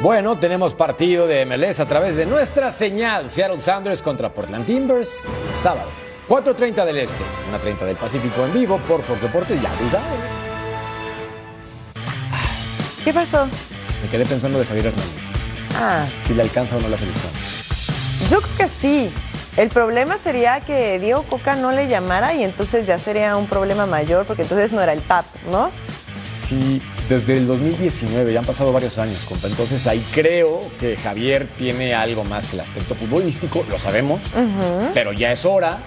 [0.00, 5.22] Bueno, tenemos partido de MLS a través de nuestra señal Seattle Sounders contra Portland Timbers,
[5.54, 5.88] sábado,
[6.28, 7.24] 4.30 del Este,
[7.64, 9.66] 1.30 del Pacífico en vivo por Fox Deportes y
[13.02, 13.48] ¿Qué pasó?
[14.04, 15.30] Me quedé pensando de Javier Hernández.
[15.74, 16.06] Ah.
[16.24, 17.32] Si le alcanza o no la selección.
[18.28, 19.10] Yo creo que sí.
[19.56, 23.86] El problema sería que Diego Coca no le llamara y entonces ya sería un problema
[23.86, 25.70] mayor porque entonces no era el TAT, ¿no?
[26.22, 29.48] Sí, desde el 2019, ya han pasado varios años, compa.
[29.48, 34.22] Entonces ahí creo que Javier tiene algo más que el aspecto futbolístico, lo sabemos,
[34.92, 35.78] pero ya es hora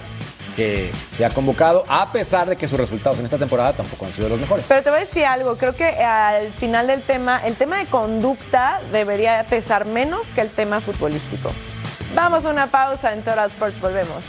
[0.58, 4.10] que se ha convocado, a pesar de que sus resultados en esta temporada tampoco han
[4.10, 4.66] sido los mejores.
[4.66, 7.86] Pero te voy a decir algo, creo que al final del tema, el tema de
[7.86, 11.52] conducta debería pesar menos que el tema futbolístico.
[12.12, 14.24] Vamos a una pausa en Total Sports, volvemos.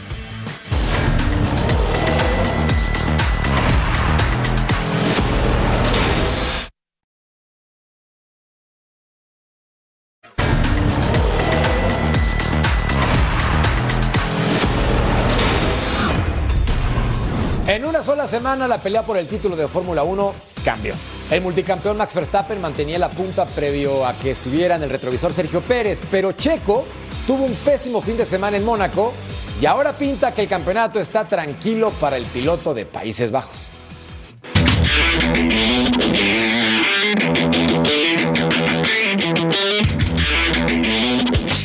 [17.70, 20.34] En una sola semana la pelea por el título de Fórmula 1
[20.66, 20.96] cambió.
[21.30, 25.62] El multicampeón Max Verstappen mantenía la punta previo a que estuviera en el retrovisor Sergio
[25.62, 26.84] Pérez, pero Checo
[27.28, 29.14] tuvo un pésimo fin de semana en Mónaco
[29.62, 33.70] y ahora pinta que el campeonato está tranquilo para el piloto de Países Bajos.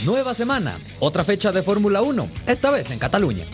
[0.04, 3.46] Nueva semana, otra fecha de Fórmula 1, esta vez en Cataluña.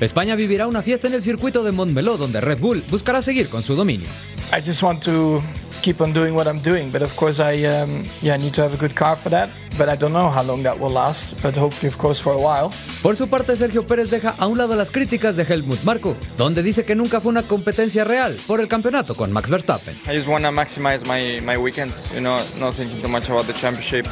[0.00, 3.62] España vivirá una fiesta en el circuito de Montmeló donde Red Bull buscará seguir con
[3.62, 4.08] su dominio.
[4.52, 5.42] I just want to
[5.82, 8.62] keep on doing what I'm doing, but of course I um, yeah, I need to
[8.62, 11.34] have a good car for that, but I don't know how long that will last,
[11.42, 12.70] but hopefully of course for a while.
[13.02, 16.62] Por su parte, Sergio Pérez deja a un lado las críticas de Helmut Marko, donde
[16.62, 19.94] dice que nunca fue una competencia real por el campeonato con Max Verstappen.
[20.06, 23.46] I just want to maximize my, my weekends, you know, not thinking too much about
[23.46, 24.06] the championship.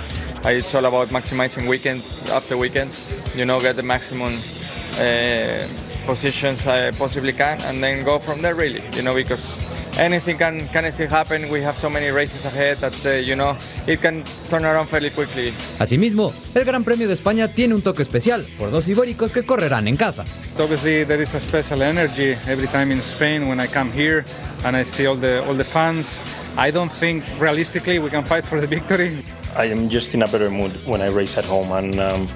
[0.45, 2.93] It's all about maximizing weekend after weekend,
[3.35, 4.33] you know, get the maximum
[6.07, 9.59] positions I possibly can and then go from there really, you know, because
[9.99, 11.51] anything can, can still happen.
[11.51, 15.11] We have so many races ahead that, uh, you know, it can turn around fairly
[15.11, 15.53] quickly.
[15.79, 19.89] Asimismo, el Gran Premio de España tiene un toque especial por dos ibéricos que correrán
[19.89, 20.25] en casa.
[20.59, 24.25] Obviously, there is a special energy every time in Spain when I come here
[24.65, 26.23] and I see all the all the fans.
[26.57, 29.25] I don't think realistically we can fight for the victory.
[29.57, 32.29] I am just in a better mood when I race at home and um,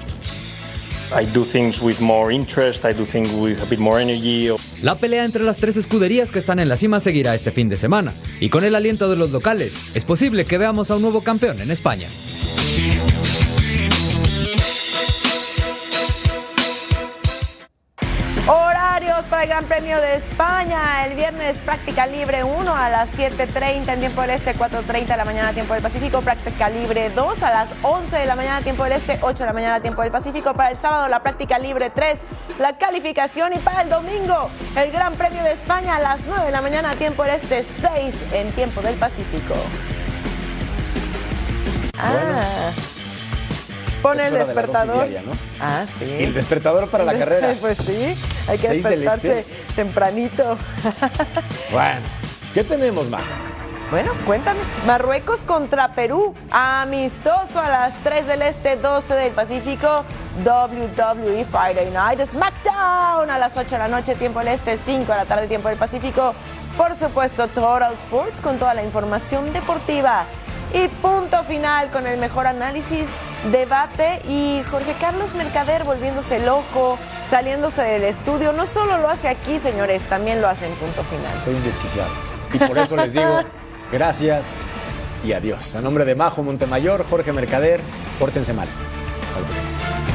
[4.81, 7.77] La pelea entre las tres escuderías que están en la cima seguirá este fin de
[7.77, 11.21] semana, y con el aliento de los locales, es posible que veamos a un nuevo
[11.21, 12.07] campeón en España.
[19.29, 21.05] Para el Gran Premio de España.
[21.05, 25.25] El viernes práctica libre 1 a las 7.30 en tiempo del este, 4.30 de la
[25.25, 26.21] mañana tiempo del Pacífico.
[26.21, 29.53] Práctica libre 2 a las 11 de la mañana tiempo del este, 8 de la
[29.53, 30.53] mañana tiempo del Pacífico.
[30.53, 32.19] Para el sábado la práctica libre 3,
[32.59, 33.53] la calificación.
[33.53, 36.95] Y para el domingo el Gran Premio de España a las 9 de la mañana
[36.95, 39.55] tiempo del este, 6 en tiempo del Pacífico.
[41.97, 42.71] Ah.
[44.03, 45.07] Pone el despertador.
[45.07, 45.31] diaria, ¿no?
[45.59, 46.05] Ah, sí.
[46.19, 47.55] El despertador para la carrera.
[47.59, 48.15] Pues sí,
[48.47, 49.73] hay que despertarse este.
[49.75, 50.57] tempranito.
[51.71, 52.01] Bueno,
[52.53, 53.23] ¿qué tenemos, Majo?
[53.91, 54.59] Bueno, cuéntame.
[54.85, 56.33] Marruecos contra Perú.
[56.51, 60.03] Amistoso a las 3 del Este, 12 del Pacífico.
[60.43, 65.17] WWE Friday Night SmackDown a las 8 de la noche, tiempo del Este, 5 de
[65.17, 66.33] la tarde, tiempo del Pacífico.
[66.75, 70.25] Por supuesto, Total Sports con toda la información deportiva.
[70.73, 73.05] Y punto final con el mejor análisis,
[73.51, 76.97] debate y Jorge Carlos Mercader volviéndose loco,
[77.29, 78.53] saliéndose del estudio.
[78.53, 81.39] No solo lo hace aquí, señores, también lo hace en punto final.
[81.41, 82.11] Soy un desquiciado.
[82.51, 83.41] Y por eso les digo
[83.91, 84.63] gracias
[85.23, 85.75] y adiós.
[85.75, 87.79] A nombre de Majo Montemayor, Jorge Mercader,
[88.19, 88.67] pórtense mal.
[89.37, 90.12] Al próximo.